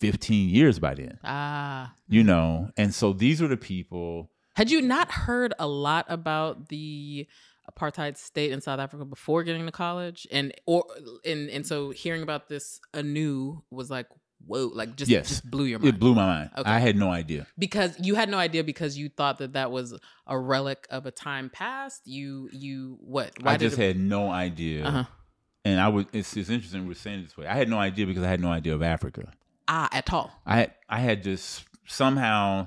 [0.00, 1.94] 15 years by then, Ah.
[2.08, 4.30] you know, and so these were the people.
[4.54, 7.26] Had you not heard a lot about the
[7.70, 10.26] apartheid state in South Africa before getting to college?
[10.30, 10.84] And or
[11.24, 14.06] and and so hearing about this anew was like,
[14.46, 15.28] whoa, like just Yes.
[15.28, 15.94] just blew your mind.
[15.94, 16.50] It blew my mind.
[16.58, 16.70] Okay.
[16.70, 17.46] I had no idea.
[17.56, 21.10] because you had no idea because you thought that that was a relic of a
[21.10, 22.02] time past.
[22.06, 23.32] You you what?
[23.44, 24.84] I just it, had no idea.
[24.84, 25.04] uh-huh.
[25.64, 26.08] And I would.
[26.12, 27.46] It's, it's interesting we're saying it this way.
[27.46, 29.32] I had no idea because I had no idea of Africa.
[29.68, 30.30] ah at all.
[30.44, 32.66] I I had just somehow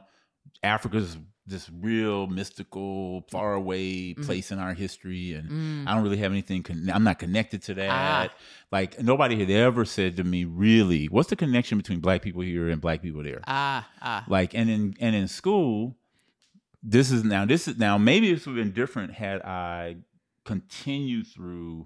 [0.63, 1.17] Africa's
[1.47, 4.23] this real mystical, far away Mm-hmm.
[4.23, 5.87] place in our history, and Mm.
[5.87, 6.63] I don't really have anything.
[6.63, 7.89] Con- I'm not connected to that.
[7.91, 8.33] Ah.
[8.71, 12.69] Like nobody had ever said to me, really, what's the connection between black people here
[12.69, 13.41] and black people there?
[13.47, 14.25] Ah, ah.
[14.27, 15.95] Like, and in and in school,
[16.81, 19.97] this is now this is now maybe this would have been different had I
[20.45, 21.85] continued through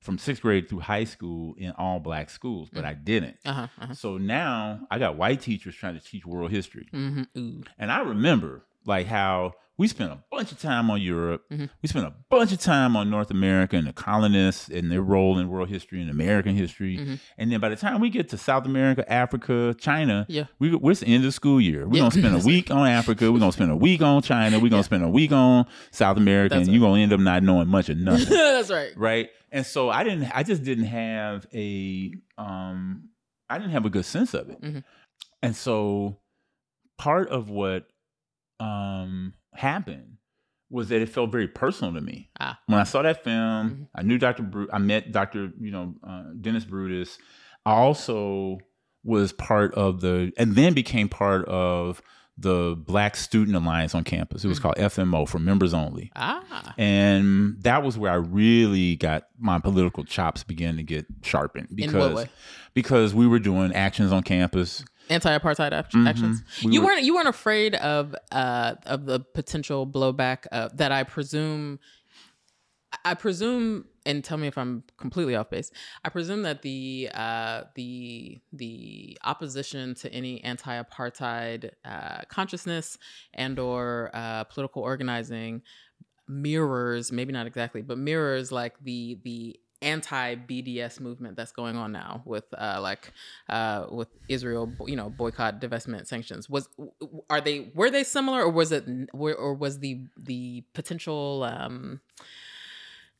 [0.00, 3.36] from sixth grade through high school in all black schools, but I didn't.
[3.44, 3.66] Uh huh.
[3.80, 3.94] Uh-huh.
[3.94, 6.86] So now I got white teachers trying to teach world history.
[6.92, 7.60] Mm-hmm.
[7.78, 11.42] And I remember like how we spent a bunch of time on Europe.
[11.52, 11.68] Mhm.
[11.82, 15.38] We spent a bunch of time on North America and the colonists and their role
[15.38, 16.96] in world history and American history.
[16.96, 17.20] Mhm.
[17.36, 20.44] And then by the time we get to South America, Africa, China, Yeah.
[20.58, 21.86] we, we're at the end of the school year.
[21.86, 22.00] We're Yeah.
[22.00, 23.30] going to spend a week on Africa.
[23.30, 24.58] We're going to spend a week on China.
[24.58, 26.54] We're going to spend a week on South America.
[26.54, 28.92] That's and you're going to end up not knowing much of nothing That's right.
[28.96, 33.08] right and so i didn't i just didn't have a um
[33.48, 34.82] i didn't have a good sense of it Mhm.
[35.40, 36.18] and so
[36.98, 37.86] part of what
[38.60, 40.16] um happened
[40.70, 42.58] was that it felt very personal to me Ah.
[42.66, 43.88] when i saw that film Mhm.
[43.94, 47.18] i knew dr Bru- i met dr you know uh, dennis brutus
[47.64, 48.58] i also
[49.04, 52.02] was part of the and then became part of
[52.38, 54.62] the black student alliance on campus it was Mhm.
[54.62, 56.74] called fmo for members only Ah.
[56.76, 61.92] and that was where I really got my political chops began to get sharpened In
[61.96, 62.24] what way?
[62.24, 62.28] because
[62.74, 64.84] because we were doing actions on campus.
[65.08, 66.08] Anti-apartheid act- Mhm.
[66.08, 66.42] actions.
[66.64, 70.92] We you were- weren't you weren't afraid of uh of the potential blowback uh, that
[70.92, 71.78] I presume
[73.04, 75.70] I presume and tell me if I'm completely off base.
[76.04, 82.98] I presume that the uh the the opposition to any anti-apartheid uh consciousness
[83.34, 85.62] and or uh political organizing
[86.28, 91.92] mirrors maybe not exactly but mirrors like the the anti BDS movement that's going on
[91.92, 93.12] now with uh like
[93.48, 96.68] uh with Israel you know boycott divestment sanctions was
[97.28, 102.00] are they were they similar or was it or was the the potential um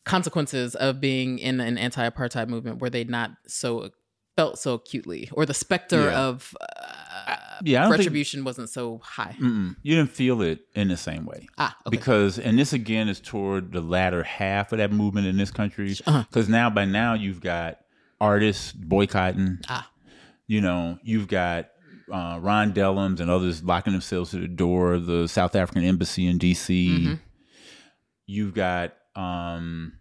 [0.04, 3.90] consequences of being in an anti-apartheid movement were they not so
[4.36, 6.18] felt so acutely or the specter Yeah.
[6.20, 6.95] of uh,
[7.62, 11.46] yeah, don't think- retribution wasn't so high you didn't feel it in the same way
[11.58, 15.36] ah okay because, and this again is toward the latter half of that movement in
[15.36, 15.94] this country.
[16.06, 16.24] Uh-huh.
[16.28, 17.78] Because now, by now, you've got
[18.20, 19.58] artists boycotting.
[19.68, 19.90] ah
[20.46, 21.68] You know, you've got
[22.12, 26.26] uh, Ron Dellums and others locking themselves to the door of the South African embassy
[26.28, 26.88] in D.C.
[26.88, 27.20] Mhm.
[28.26, 29.94] You've got, um,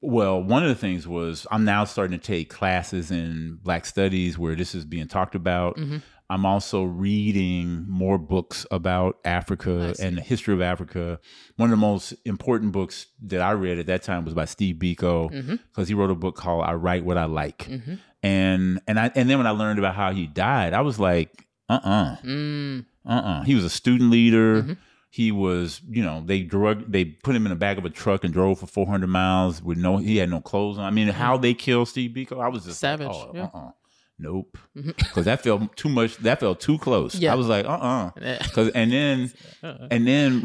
[0.00, 4.38] well, one of the things was I'm now starting to take classes in Black Studies
[4.38, 5.76] where this is being talked about.
[5.76, 6.02] Mhm.
[6.30, 11.20] I'm also reading more books about Africa and the history of Africa.
[11.56, 14.76] One of the most important books that I read at that time was by Steve
[14.76, 15.30] Biko
[15.68, 17.94] because he wrote a book called "I Write What I Like." mm-hmm.
[18.22, 21.46] and and I and then when I learned about how he died, I was like,
[21.68, 24.62] uh uh-uh, mm, uh He was a student leader.
[24.62, 24.76] Mhm.
[25.10, 28.24] He was, you know, they drug, they put him in the back of a truck
[28.24, 30.84] and drove for 400 miles with no, he had no clothes on.
[30.84, 33.44] I mean, how they killed Steve Biko, I was just Savage, Like, oh, yeah.
[33.44, 33.70] uh-uh.
[34.18, 36.16] Nope, because that felt too much.
[36.18, 37.14] That felt too close.
[37.14, 37.32] Yeah.
[37.32, 38.10] I was like, uh, uh
[38.42, 39.88] Because and then Uh-uh.
[39.90, 40.42] and then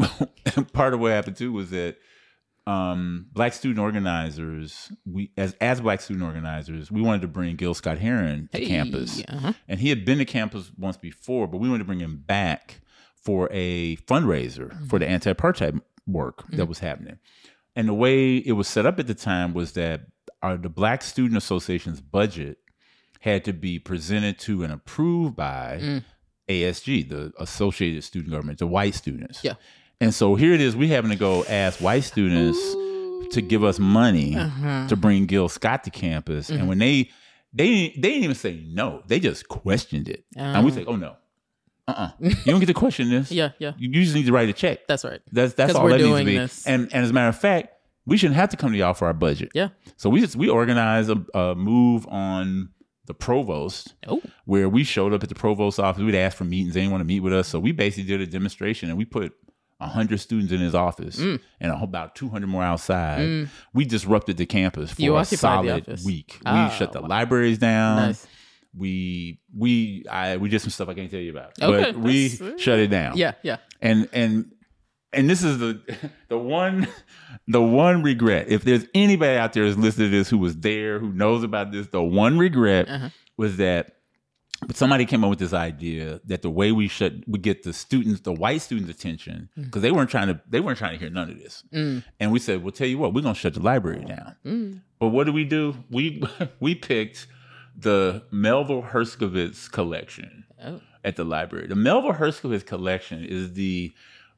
[0.73, 1.97] part of what happened too was that
[2.65, 7.73] um, black student organizers, we as as black student organizers, we wanted to bring Gil
[7.73, 9.53] Scott Heron to Hey, campus, uh-huh.
[9.67, 12.79] and he had been to campus once before, but we wanted to bring him back
[13.15, 14.85] for a fundraiser Mm-hmm.
[14.85, 17.17] for the anti-apartheid work that was happening.
[17.75, 20.01] And the way it was set up at the time was that
[20.41, 22.57] our, the Black Student Association's budget
[23.23, 26.03] had to be presented to and approved by Mm.
[26.49, 29.39] ASG, the Associated Student Government, the white students.
[29.43, 29.53] Yeah.
[30.01, 32.59] And so here it is, we having to go ask white students
[33.33, 34.87] to give us money Uh-huh.
[34.89, 36.49] to bring Gil Scott to campus.
[36.49, 36.59] Mm-hmm.
[36.59, 37.09] And when they
[37.53, 40.25] they they didn't even say no, they just questioned it.
[40.35, 40.75] and we Oh.
[40.75, 41.15] say, oh no,
[41.87, 43.31] uh uh you don't get to question this.
[43.39, 43.71] Yeah, yeah.
[43.77, 44.85] You just need to write a check.
[44.87, 45.21] That's right.
[45.31, 46.37] That's that's all we're that needs to be.
[46.37, 46.67] this.
[46.67, 47.69] And and as a matter of fact,
[48.05, 49.49] we shouldn't have to come to y'all for our budget.
[49.53, 49.69] Yeah.
[49.95, 52.69] So we just we organized a, a move on
[53.05, 54.21] the provost Oh.
[54.45, 56.01] where we showed up at the provost office.
[56.01, 56.73] We'd ask for meetings.
[56.73, 57.47] They didn't want to meet with us.
[57.49, 59.33] So we basically did a demonstration and we put
[59.79, 61.39] 100 students in his office Mm.
[61.59, 63.49] and about 200 more outside.
[63.73, 66.39] We disrupted the campus for You a solid week.
[66.45, 67.07] Ah, we shut the wow.
[67.09, 67.97] libraries down.
[67.97, 68.25] Nice.
[68.75, 71.61] We we I we did some stuff I can't tell you about.
[71.61, 73.57] Okay, but we shut it down Yeah, yeah.
[73.81, 74.51] and and
[75.13, 75.81] and this is the
[76.29, 76.87] the one
[77.47, 80.99] the one regret if there's anybody out there who's listening to this who was there
[80.99, 83.09] who knows about this the one regret Uh-huh.
[83.37, 83.95] was that
[84.65, 87.73] but somebody came up with this idea that the way we should we get the
[87.73, 91.09] students the white students attention because they weren't trying to they weren't trying to hear
[91.09, 92.03] none of this Mm.
[92.19, 94.81] and we said well tell you what we're gonna shut the library down Mm.
[94.99, 96.23] but what did we do we
[96.59, 97.27] we picked
[97.77, 100.79] the melville herskovits collection Oh.
[101.03, 101.67] at the library.
[101.67, 103.91] The Melville Herskovits collection is the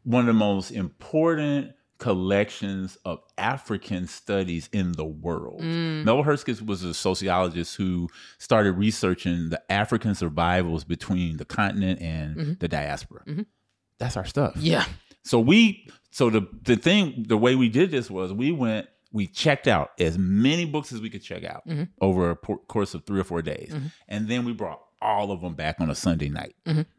[0.06, 5.62] one of the most important collections of African studies in the world.
[5.62, 6.03] Mm.
[6.06, 12.36] Melville Herskovits was a sociologist who started researching the African survivals between the continent and
[12.38, 12.60] Mhm.
[12.60, 13.24] the diaspora.
[13.26, 13.45] Mhm.
[13.99, 14.56] That's our stuff.
[14.58, 14.86] Yeah.
[15.24, 19.28] So we so the the thing the way we did this was we went we
[19.28, 21.88] checked out as many books as we could check out Mhm.
[22.01, 23.91] over a por- course of three or four days, Mhm.
[24.10, 26.56] and then we brought all of them back on a Sunday night.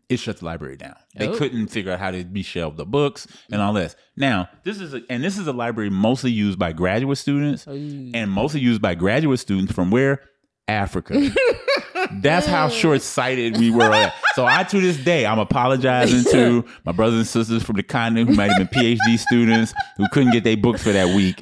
[0.08, 0.94] It shut the library down.
[1.16, 1.36] They Oh.
[1.36, 3.96] couldn't figure out how to be shelved the books and all this.
[4.16, 7.72] Now this is a, and this is a library mostly used by graduate students oh,
[7.72, 10.20] and mostly used by graduate students from where
[10.68, 11.30] Africa.
[12.20, 14.12] That's how short sighted we were.
[14.34, 18.28] So I, to this day, I'm apologizing to my brothers and sisters from the continent
[18.28, 21.40] who might have been PhD students who couldn't get their books for that week.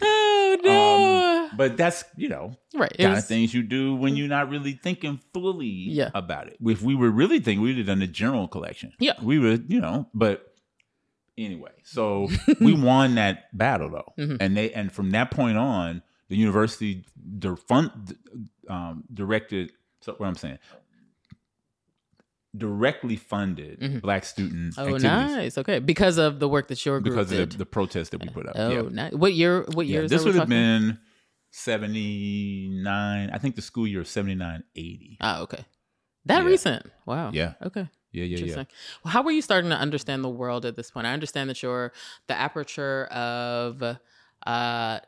[1.57, 2.93] But that's you know right.
[2.99, 6.11] Kind of things you do when you're not really thinking fully Yeah.
[6.15, 6.57] about it.
[6.65, 8.93] If we were really thinking, we'd have done the general collection.
[8.99, 9.15] Yeah.
[9.23, 10.09] we would, you know.
[10.15, 10.55] But
[11.39, 12.29] anyway, so
[12.61, 14.37] we won that battle though, Mhm.
[14.41, 17.05] and they and from that point on, the university
[17.39, 18.17] dir- fund,
[18.69, 19.73] um, directed.
[20.01, 20.59] So what I'm saying.
[22.57, 24.01] Directly funded Mhm.
[24.01, 25.59] black student Oh, activities nice.
[25.59, 27.41] Okay, because of the work that your group because did.
[27.41, 28.53] of the, the protest that we put up.
[28.57, 28.83] oh, yeah.
[28.93, 29.13] nice.
[29.13, 29.65] What year?
[29.73, 30.99] What Yeah, this would have been
[31.57, 35.65] 79 i think the school year of 79 80 Ah, okay.
[36.27, 36.49] That Yeah.
[36.49, 36.87] recent.
[37.07, 37.31] Wow.
[37.33, 37.89] yeah Okay.
[38.13, 38.65] yeah yeah yeah
[39.05, 41.07] Well, how were you starting to understand the world at this point?
[41.07, 41.93] I understand that your
[42.27, 43.83] the aperture of
[44.47, 45.01] uh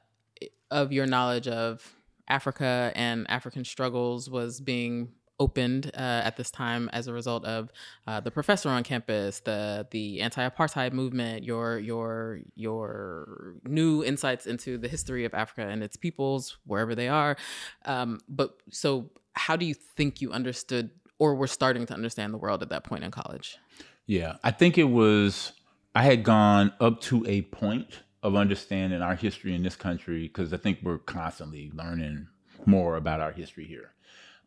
[0.70, 1.94] of your knowledge of
[2.28, 5.08] Africa and African struggles was being
[5.38, 7.70] opened uh, at this time as a result of
[8.06, 14.78] uh, the professor on campus, the the anti-apartheid movement, your your your new insights into
[14.78, 17.36] the history of Africa and its peoples wherever they are.
[17.84, 22.38] Um, but so, how do you think you understood or were starting to understand the
[22.38, 23.58] world at that point in college?
[24.06, 25.52] yeah i think it was
[25.94, 30.52] i had gone up to a point of understanding our history in this country because
[30.52, 32.26] i think we're constantly learning
[32.64, 33.92] more about our history here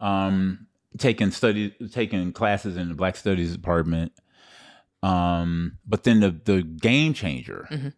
[0.02, 0.66] um
[0.98, 4.12] taking study taking classes in the black studies department
[5.04, 7.94] um but then the the game changer Mhm.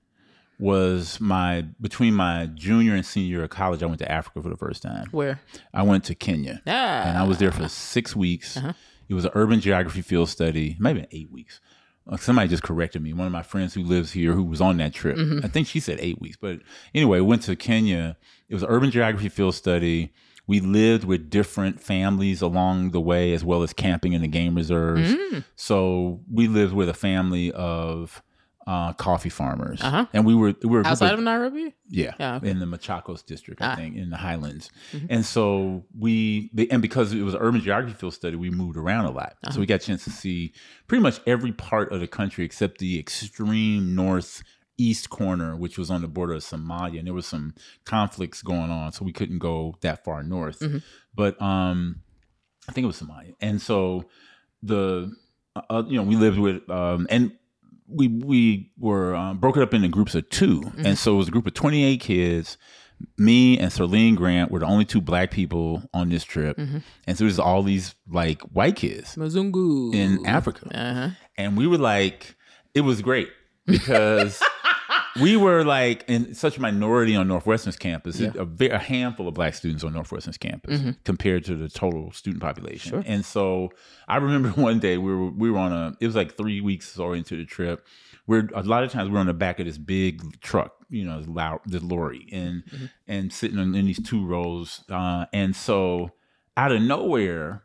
[0.60, 4.50] was my between my junior and senior year of college i went to africa for
[4.50, 5.40] the first time Where?
[5.74, 8.58] i went to kenya Ah, and I was there for six weeks.
[8.58, 8.74] Uh-huh.
[9.10, 11.60] It was an urban geography field study, maybe eight weeks.
[12.08, 13.12] Uh, Somebody just corrected me.
[13.12, 15.44] One of my friends who lives here, who was on that trip, Mm-hmm.
[15.46, 16.38] I think she said eight weeks.
[16.40, 16.60] But
[16.96, 18.16] anyway, went to Kenya.
[18.48, 20.14] It was an urban geography field study.
[20.48, 24.56] We lived with different families along the way, as well as camping in the game
[24.56, 25.14] reserves.
[25.14, 25.44] Mm.
[25.56, 28.22] So we lived with a family of
[28.68, 30.06] uh, coffee farmers, Uh-huh.
[30.14, 31.74] and we were we were outside of- of Nairobi.
[31.90, 32.50] yeah, Yeah, okay.
[32.52, 33.76] in the Machakos district, I Ah.
[33.76, 34.70] think, in the Highlands.
[34.94, 35.08] Mhm.
[35.10, 39.06] And so we, and because it was an urban geography field study, we moved around
[39.06, 39.34] a lot.
[39.44, 39.54] Uh-huh.
[39.54, 40.54] So we got a chance to see
[40.88, 43.96] pretty much every part of the country except the extreme
[44.82, 47.54] northeast corner, which was on the border of Somalia, and there was some
[47.86, 50.60] conflicts going on, so we couldn't go that far north.
[50.60, 50.82] Mhm.
[51.16, 52.02] But um,
[52.68, 54.06] I think it was Somalia, and so
[54.64, 55.12] the,
[55.56, 57.32] uh, you know, we lived with, um, and
[57.88, 60.86] we we were um, broken up into groups of 2 Mm-hmm.
[60.86, 62.58] and so it was a group of twenty eight kids.
[63.18, 66.82] Me and Serlene Grant were the only two black people on this trip, Mhm.
[67.08, 70.66] and so there's all these like white kids, Mzungu In Africa.
[70.74, 71.10] Uh-huh.
[71.38, 72.36] and we were like,
[72.76, 73.30] it was great
[73.66, 74.40] because
[75.20, 78.32] we were like in such a minority on Northwestern's campus, Yeah.
[78.38, 80.96] a, a handful of black students on Northwestern's campus Mhm.
[81.04, 82.92] compared to the total student population.
[82.92, 83.04] Sure.
[83.06, 83.72] And so
[84.08, 86.98] I remember one day we were we were on a it was like three weeks
[86.98, 87.86] or into the trip.
[88.28, 91.22] We're a lot of times we're on the back of this big truck, you know,
[91.66, 92.90] this lorry, and Mhm.
[93.08, 94.84] and sitting in, in these two rows.
[94.90, 96.12] Uh, and so
[96.56, 97.64] out of nowhere,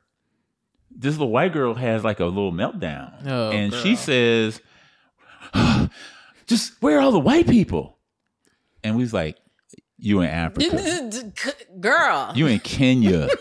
[0.90, 4.60] this little white girl has like a little meltdown, Oh, and she says,
[6.46, 7.98] "Just where are all the white people?"
[8.84, 9.36] And we was like,
[9.98, 10.76] "You in Africa?
[11.80, 12.32] Girl.
[12.34, 13.28] You in Kenya?"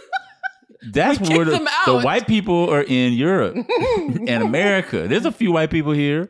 [0.91, 3.55] That's where the, the white people are in Europe
[3.97, 5.07] and America.
[5.07, 6.29] There's a few white people here,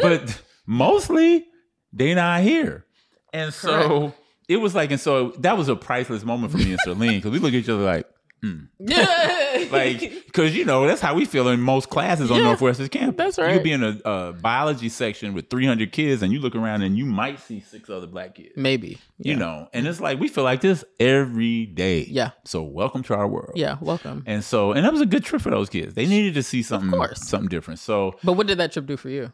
[0.00, 1.44] but mostly
[1.92, 2.86] they're not here.
[3.34, 4.14] And so
[4.48, 7.32] it was like, and so that was a priceless moment for me and Celine because
[7.32, 8.06] we look at each other like,
[8.44, 8.64] Hmm.
[9.72, 13.16] like, because you know that's how we feel in most classes on Yeah, Northwestern campus.
[13.16, 13.54] that's You right.
[13.54, 16.96] could be in a, a biology section with 300 kids, and you look around and
[16.98, 18.52] you might see six other black kids.
[18.56, 18.98] maybe.
[19.18, 19.38] You Yeah.
[19.38, 22.06] know, and it's like we feel like this every day.
[22.10, 22.30] Yeah.
[22.44, 23.52] So welcome to our world.
[23.54, 23.76] Yeah.
[23.80, 24.24] Welcome.
[24.26, 25.94] And so, and that was a good trip for those kids.
[25.94, 27.80] They needed to see something, something different.
[27.80, 29.32] So, But what did that trip do for you?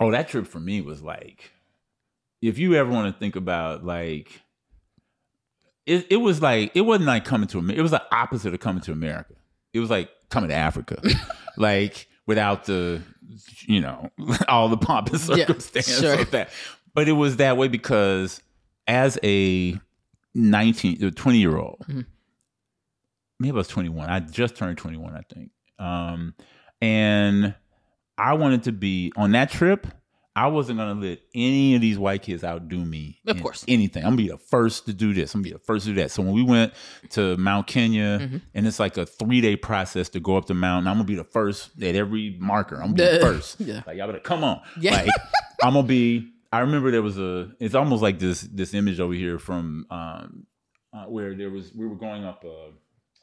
[0.00, 1.50] oh, that trip for me was like,
[2.42, 4.40] if you ever want to think about like,
[5.90, 7.78] it, it was like it wasn't like coming to America.
[7.80, 9.34] It was the opposite of coming to America.
[9.72, 11.02] It was like coming to Africa,
[11.56, 13.02] like without the,
[13.66, 14.10] you know,
[14.48, 16.20] all the pomp and Yeah, circumstance sure.
[16.20, 16.50] of that.
[16.94, 18.40] But it was that way because
[18.86, 19.78] as a
[20.34, 22.06] 19, uh, 20 year old, Mhm.
[23.38, 24.08] maybe I was 21.
[24.08, 25.50] I just turned 21, I think.
[25.78, 26.34] Um,
[26.80, 27.54] and
[28.18, 29.86] I wanted to be on that trip.
[30.36, 33.18] I wasn't gonna let any of these white kids outdo me.
[33.26, 33.64] Of in course.
[33.66, 34.04] anything.
[34.04, 35.34] I'm gonna be the first to do this.
[35.34, 36.10] I'm gonna be the first to do that.
[36.12, 36.72] So when we went
[37.10, 38.40] to Mount Kenya, Mhm.
[38.54, 41.16] and it's like a three day process to go up the mountain, I'm gonna be
[41.16, 42.76] the first at every marker.
[42.76, 43.60] I'm gonna be the first.
[43.60, 43.82] yeah.
[43.86, 44.60] Like y'all better come on.
[44.80, 44.92] Yeah.
[45.02, 45.10] Like
[45.62, 46.30] I'm gonna be.
[46.52, 47.50] I remember there was a.
[47.60, 50.46] It's almost like this this image over here from um,
[50.92, 52.70] uh, where there was we were going up a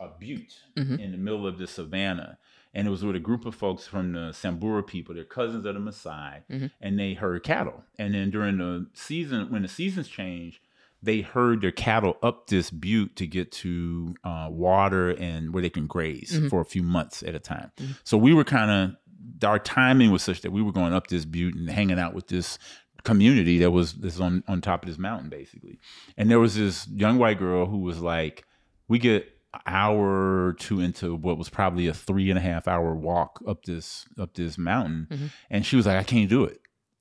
[0.03, 0.99] a butte Mhm.
[0.99, 2.37] in the middle of the savannah.
[2.77, 5.15] And it was with a group of folks from the Samburu people.
[5.15, 6.71] They're cousins of the Maasai, Mhm.
[6.79, 7.83] and they herd cattle.
[7.97, 10.61] And then during the season, when the seasons change,
[11.01, 15.69] they herd their cattle up this butte to get to uh, water and where they
[15.69, 16.49] can graze Mhm.
[16.49, 17.71] for a few months at a time.
[17.77, 17.97] Mhm.
[18.03, 18.95] So we were kind of
[19.43, 22.27] our timing was such that we were going up this butte and hanging out with
[22.27, 22.57] this
[23.03, 25.79] community that was this on on top of this mountain basically.
[26.17, 28.45] And there was this young white girl who was like,
[28.87, 32.93] we get hour or two into what was probably a three and a half hour
[32.95, 35.29] walk up this up this mountain, Mhm.
[35.49, 36.59] and she was like, I can't do it.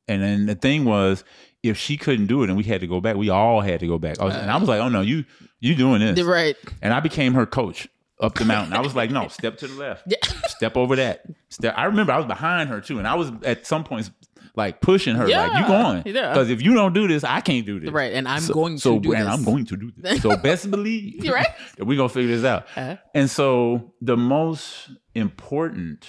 [0.08, 1.24] And then the thing was,
[1.64, 3.86] if she couldn't do it and we had to go back, we all had to
[3.88, 4.20] go back.
[4.20, 5.24] I was, and I was like, oh no, you
[5.60, 6.24] you doing this?
[6.24, 6.56] Right.
[6.80, 7.88] And I became her coach
[8.20, 8.72] up the mountain.
[8.72, 10.16] I was like, no, step to the left, Yeah.
[10.46, 11.22] step over that.
[11.50, 11.74] Step.
[11.76, 14.10] I remember I was behind her too, and I was at some points
[14.56, 16.02] like pushing her, like, you Yeah, going?
[16.06, 16.30] yeah.
[16.32, 17.90] Because if you don't do this, I can't do this.
[17.90, 18.14] Right.
[18.14, 19.32] And I'm So- going to so, do and this.
[19.34, 20.22] I'm going to do this.
[20.22, 21.46] So best believe right.
[21.76, 22.64] that we're gonna figure this out.
[22.76, 22.96] Uh-huh.
[23.14, 26.06] And so the most important,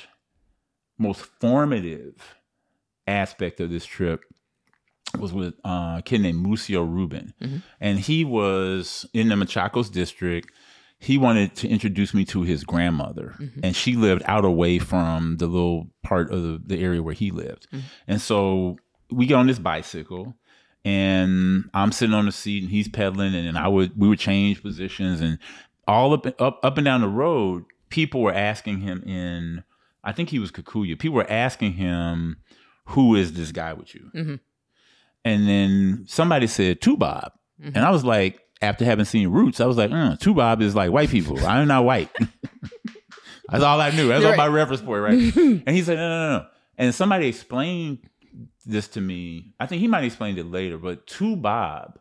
[0.98, 2.36] most formative
[3.06, 4.22] aspect of this trip
[5.18, 7.34] was with uh, a kid named Musio Rubin.
[7.42, 7.64] Mhm.
[7.80, 10.52] And he was in the Machakos district.
[11.00, 13.60] He wanted to introduce me to his grandmother, Mhm.
[13.64, 17.30] and she lived out away from the little part of the, the area where he
[17.32, 17.68] lived.
[17.72, 17.82] Mhm.
[18.08, 18.78] And so
[19.12, 20.36] we get on this bicycle,
[20.84, 24.20] and I'm sitting on the seat, and he's pedaling, and then I would we would
[24.20, 25.38] change positions, and
[25.88, 29.64] all up up up and down the road, people were asking him in,
[30.04, 30.98] I think he was Kikuyu.
[30.98, 32.38] People were asking him,
[32.86, 34.40] "Who is this guy with you?" Mhm.
[35.26, 37.32] And then somebody said Tubob,
[37.62, 37.76] Mhm.
[37.76, 40.92] and I was like, after having seen Roots, I was like, uh, Tubob is like
[40.92, 41.44] white people.
[41.46, 42.10] I'm not white.
[43.50, 44.08] That's all I knew.
[44.10, 44.38] That's all Right.
[44.38, 45.36] my reference point, right?
[45.66, 46.46] and he said, no, no, no, no.
[46.78, 48.00] And somebody explained
[48.66, 49.54] this to me.
[49.60, 51.96] I think he might have explained it later, but Tubob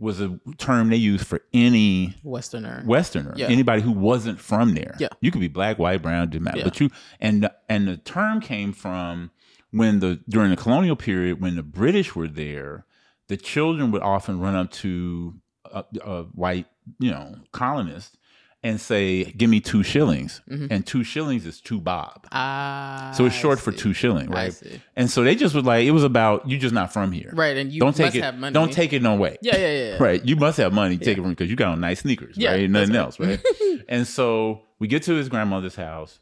[0.00, 2.82] was a term they used for any Westerner.
[2.86, 3.46] Westerner, Yeah.
[3.46, 4.94] anybody who wasn't from there.
[4.98, 5.08] Yeah.
[5.20, 6.58] you could be black, white, brown, didn't matter.
[6.58, 6.64] Yeah.
[6.64, 6.90] But you
[7.20, 9.30] and and the term came from
[9.70, 12.86] when the during the colonial period when the British were there,
[13.28, 15.34] the children would often run up to
[15.72, 16.66] a, a white,
[16.98, 18.16] you know, colonist
[18.64, 20.66] and say, "Give me two shillings," Mhm.
[20.70, 22.26] and two shillings is two bob.
[22.32, 23.12] Ah.
[23.16, 24.52] So it's short for two shilling, right?
[24.96, 27.56] And so they just was like, it was about you just not from here, Right.
[27.56, 28.22] And you don't take it.
[28.24, 28.52] have money.
[28.52, 29.38] Don't take it no way.
[29.42, 29.90] Yeah, yeah, yeah.
[29.92, 29.96] yeah.
[30.02, 30.24] Right.
[30.24, 32.68] You must have money take it from because you got on nice sneakers, Yeah, right?
[32.68, 33.40] Nothing that's else, right?
[33.88, 36.18] and so we get to his grandmother's house.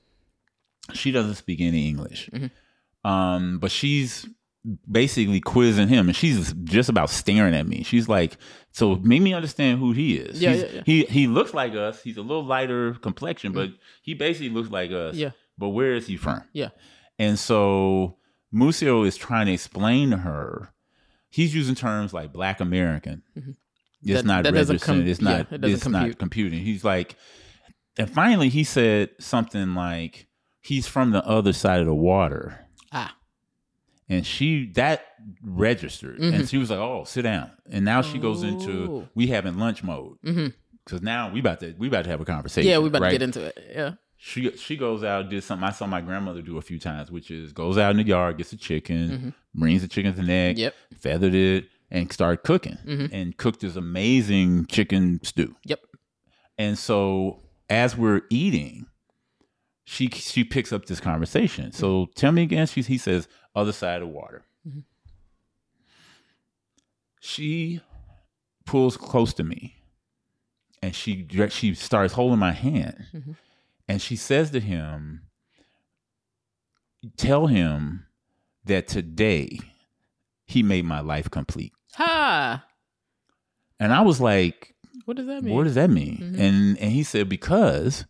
[0.93, 2.29] She doesn't speak any English.
[2.33, 2.51] Mhm.
[3.03, 4.27] Um, but she's
[4.91, 7.83] basically quizzing him and she's just about staring at me.
[7.83, 8.37] She's like,
[8.73, 10.41] so make me understand who he is.
[10.41, 10.83] Yeah, yeah, yeah.
[10.85, 12.03] He he looks like us.
[12.03, 13.71] He's a little lighter complexion, but
[14.03, 15.15] he basically looks like us.
[15.15, 15.31] Yeah.
[15.59, 16.43] But where is he from?
[16.53, 16.71] Yeah.
[17.19, 18.17] And so
[18.55, 20.73] Musio is trying to explain to her.
[21.31, 23.23] He's using terms like Black American.
[23.37, 23.57] Mhm.
[24.03, 25.53] It's That- not that doesn't com- it's yeah, not.
[25.53, 26.09] it it's compute.
[26.09, 26.61] not computing.
[26.65, 27.17] He's like,
[27.99, 30.29] and finally he said something like,
[30.61, 33.17] "He's from the other side of the water." Ah.
[34.09, 35.05] And she that
[35.43, 36.49] registered, and Mhm.
[36.49, 39.09] she was like, "Oh, sit down." And now she goes into Oh.
[39.15, 42.71] we having lunch mode because now we about to we about to have a conversation.
[42.71, 43.11] Yeah, we about right?
[43.11, 43.59] to get into it.
[43.75, 43.95] Yeah.
[44.19, 47.31] she she goes out did something I saw my grandmother do a few times, which
[47.31, 49.35] is goes out in the yard, gets a chicken, Mhm.
[49.55, 50.75] brings the chicken to the neck, Yep.
[50.99, 53.11] feathered it, and start cooking, Mhm.
[53.13, 55.55] and cooked this amazing chicken stew.
[55.65, 55.81] Yep.
[56.57, 58.87] And so as we're eating,
[59.85, 61.73] she she picks up this conversation.
[61.73, 62.67] So tell me again.
[62.67, 64.45] She he says other side of water.
[64.69, 64.85] Mhm.
[67.21, 67.81] She
[68.65, 69.77] pulls close to me,
[70.83, 73.37] and she she starts holding my hand, Mhm.
[73.89, 75.23] and she says to him,
[77.17, 78.07] "Tell him
[78.65, 79.59] that today
[80.45, 82.65] he made my life complete." Ha.
[83.81, 85.55] And I was like, What does that mean?
[85.55, 86.19] what does that mean?
[86.19, 86.39] Mhm.
[86.41, 88.05] And and he said because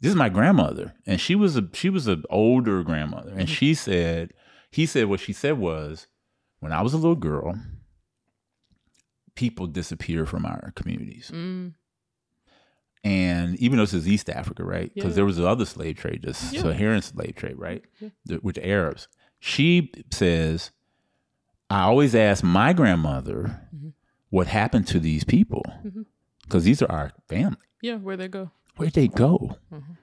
[0.00, 3.54] this is my grandmother, and she was a she was an older grandmother, and Mhm.
[3.54, 4.32] she said
[4.70, 6.06] he said what she said was
[6.60, 7.58] when I was a little girl,
[9.34, 11.74] people disappear from our communities, Mm,
[13.04, 14.92] and even though this is East Africa, right?
[14.92, 15.16] Because Yeah.
[15.16, 16.62] there was the other slave trade, the Yeah.
[16.62, 17.84] Saharan slave trade, right?
[18.00, 18.08] Yeah.
[18.26, 19.06] The- with the Arabs.
[19.38, 20.72] She says,
[21.70, 23.92] I always ask my grandmother Mhm.
[24.30, 25.62] what happened to these people
[26.42, 27.56] because these are our family.
[27.80, 28.50] Yeah, where'd they go?
[28.76, 29.58] Where'd they go?
[29.72, 29.98] Mhm.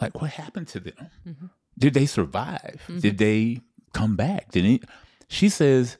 [0.00, 1.10] Like, what happened to them?
[1.26, 1.50] Mhm.
[1.78, 2.82] Did they survive?
[2.88, 3.00] Mhm.
[3.00, 3.60] Did they
[3.92, 4.50] come back?
[4.52, 4.84] Did it?
[5.28, 5.98] She says,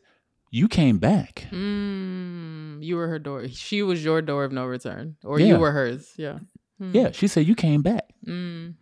[0.50, 1.46] You came back.
[1.50, 3.48] Mm, you were her door.
[3.48, 5.46] She was your door of no return, or Yeah.
[5.46, 6.12] you were hers.
[6.16, 6.38] Yeah.
[6.80, 6.94] Mm.
[6.94, 8.04] Yeah, she said, You came back.
[8.26, 8.74] Mm.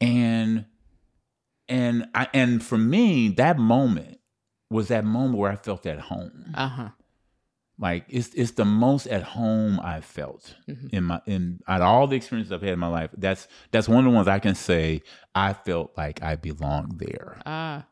[0.00, 0.66] and
[1.68, 4.18] and I and for me that moment
[4.70, 6.52] was that moment where I felt at home.
[6.54, 6.88] Uh huh.
[7.78, 10.92] Like it's it's the most at home I felt Mhm.
[10.92, 13.10] in my in out of all the experiences I've had in my life.
[13.16, 15.02] That's that's one of the ones I can say
[15.34, 17.40] I felt like I belonged there.
[17.46, 17.86] Ah.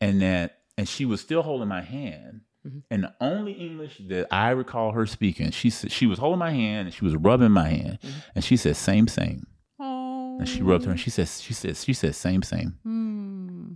[0.00, 2.42] And that and she was still holding my hand.
[2.66, 2.82] Mhm.
[2.90, 6.50] And the only English that I recall her speaking, she said she was holding my
[6.50, 8.10] hand and she was rubbing my hand, Mhm.
[8.36, 9.46] and she said same same.
[9.80, 10.38] Oh.
[10.38, 12.78] And she rubbed her and she says she says she says same same.
[12.82, 13.72] Hmm.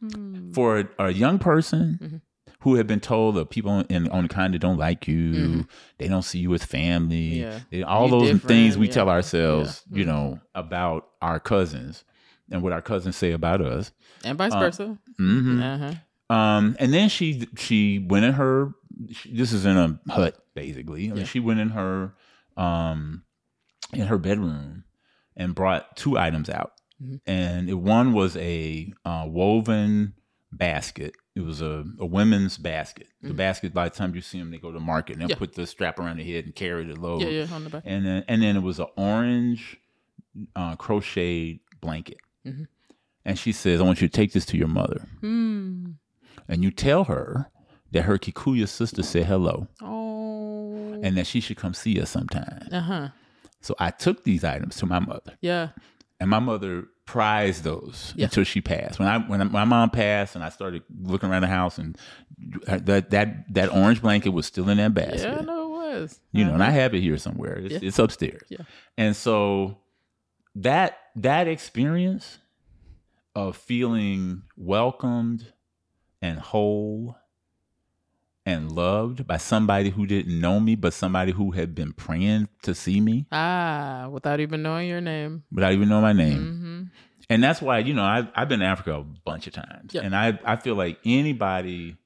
[0.00, 0.52] Hmm.
[0.52, 2.20] for a, a young person Mhm.
[2.60, 5.68] who had been told that people in, on the kind continent don't like you, Mhm.
[5.96, 7.60] they don't see you as family, Yeah.
[7.70, 8.92] they- all You those things we yeah.
[8.92, 9.98] tell ourselves, Yeah.
[9.98, 10.08] you Mhm.
[10.08, 12.04] know, about our cousins
[12.50, 13.92] and what our cousins say about us.
[14.24, 14.98] and vice uh, versa.
[15.18, 16.34] hmm Uh huh.
[16.34, 18.72] Um, and then she she went in her.
[19.12, 21.06] She, this is in a hut, basically.
[21.06, 21.24] I mean, Yeah.
[21.24, 22.14] she went in her
[22.56, 23.22] um
[23.92, 24.84] in her bedroom
[25.36, 26.72] and brought two items out,
[27.02, 27.20] Mhm.
[27.26, 30.14] and it, one was a uh, woven
[30.50, 31.14] basket.
[31.36, 33.08] It was a, a women's basket.
[33.22, 33.36] The Mhm.
[33.36, 35.36] basket, by the time you see them, they go to market and they'll Yeah.
[35.36, 37.20] put the strap around the head and carry the load.
[37.22, 37.82] Yeah, yeah, on the back.
[37.84, 39.76] And then and then it was an orange
[40.56, 42.16] uh, crocheted blanket.
[42.46, 42.66] Mhm.
[43.24, 45.92] And she says, "I want you to take this to your mother." Hmm.
[46.48, 47.50] and you tell her
[47.90, 51.00] that her Kikuyu sister said hello Oh.
[51.02, 52.68] and that she should come see us sometime.
[52.70, 53.08] uh huh.
[53.60, 55.70] So I took these items to my mother, Yeah.
[56.20, 58.24] and my mother prized those Yeah.
[58.26, 58.98] until she passed.
[59.00, 61.96] When I when my mom passed, and I started looking around the house, and
[62.68, 65.22] that that that orange blanket was still in that basket.
[65.22, 66.20] Yeah, I know it was.
[66.32, 66.76] You know, and I Uh-huh.
[66.80, 67.58] have it here somewhere.
[67.58, 67.78] It's, Yeah.
[67.88, 68.42] it's upstairs.
[68.50, 68.58] Yeah.
[68.98, 69.78] And so
[70.56, 72.38] that that experience
[73.34, 75.52] of feeling welcomed
[76.22, 77.16] and whole
[78.44, 82.74] and loved by somebody who didn't know me, but somebody who had been praying to
[82.74, 85.42] see me Ah, without even knowing your name.
[85.50, 86.38] without even knowing my name.
[86.38, 86.82] Mm-hmm.
[87.28, 89.92] And that's why, you know, I've, I've been to Africa a bunch of times.
[89.92, 90.02] Yeah.
[90.02, 91.96] And I, I feel like anybody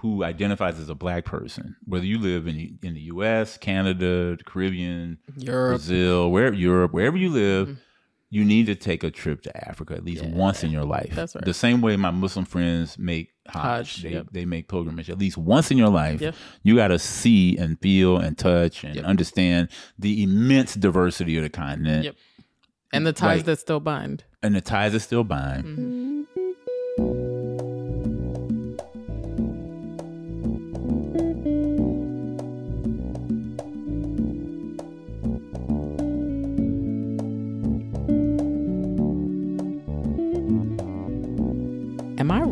[0.00, 4.42] who identifies as a black person, whether you live in, in the US, Canada, the
[4.44, 5.70] Caribbean, Europe.
[5.78, 7.76] Brazil, where Europe, wherever you live, Mhm.
[8.36, 10.30] You need to take a trip to Africa at least Yeah.
[10.30, 11.12] once in your life.
[11.14, 11.44] That's right.
[11.44, 13.62] The same way my Muslim friends make Hajj.
[13.62, 14.26] Hajj, they, yep.
[14.32, 16.20] they make pilgrimage at least once in your life.
[16.20, 16.34] Yep.
[16.62, 19.04] You got to see and feel and touch and Yep.
[19.04, 19.68] understand
[19.98, 22.16] the immense diversity of the continent Yep.
[22.92, 23.44] And the ties Right.
[23.46, 24.24] that still bind.
[24.42, 25.64] and the ties that still bind.
[25.64, 26.26] Mhm.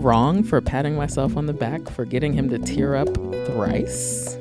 [0.05, 3.09] Wrong for patting myself on the back for getting him to tear up
[3.47, 4.37] thrice?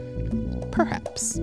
[0.72, 1.36] Perhaps.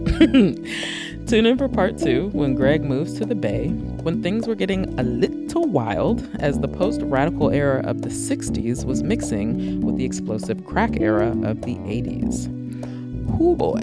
[1.27, 4.99] Tune in for part two when Greg moves to the Bay, when things were getting
[4.99, 10.05] a little wild as the post radical era of the 60s was mixing with the
[10.05, 12.49] explosive crack era of the 80s.
[13.39, 13.81] Whoo boy.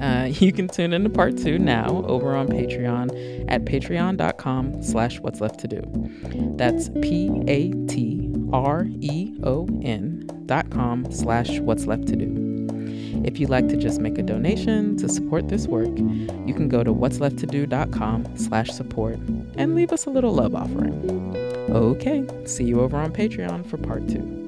[0.00, 5.40] Uh, you can tune into part two now over on Patreon at patreon.com slash what's
[5.40, 5.82] left to do.
[6.56, 6.88] That's
[8.56, 12.46] P-A-T-R-E-O-N dot com slash what's left to do.
[13.24, 16.84] If you'd like to just make a donation to support this work, you can go
[16.84, 19.18] to what's left to do.com slash support
[19.56, 20.94] and leave us a little love offering.
[21.70, 24.45] Okay, see you over on Patreon for part two.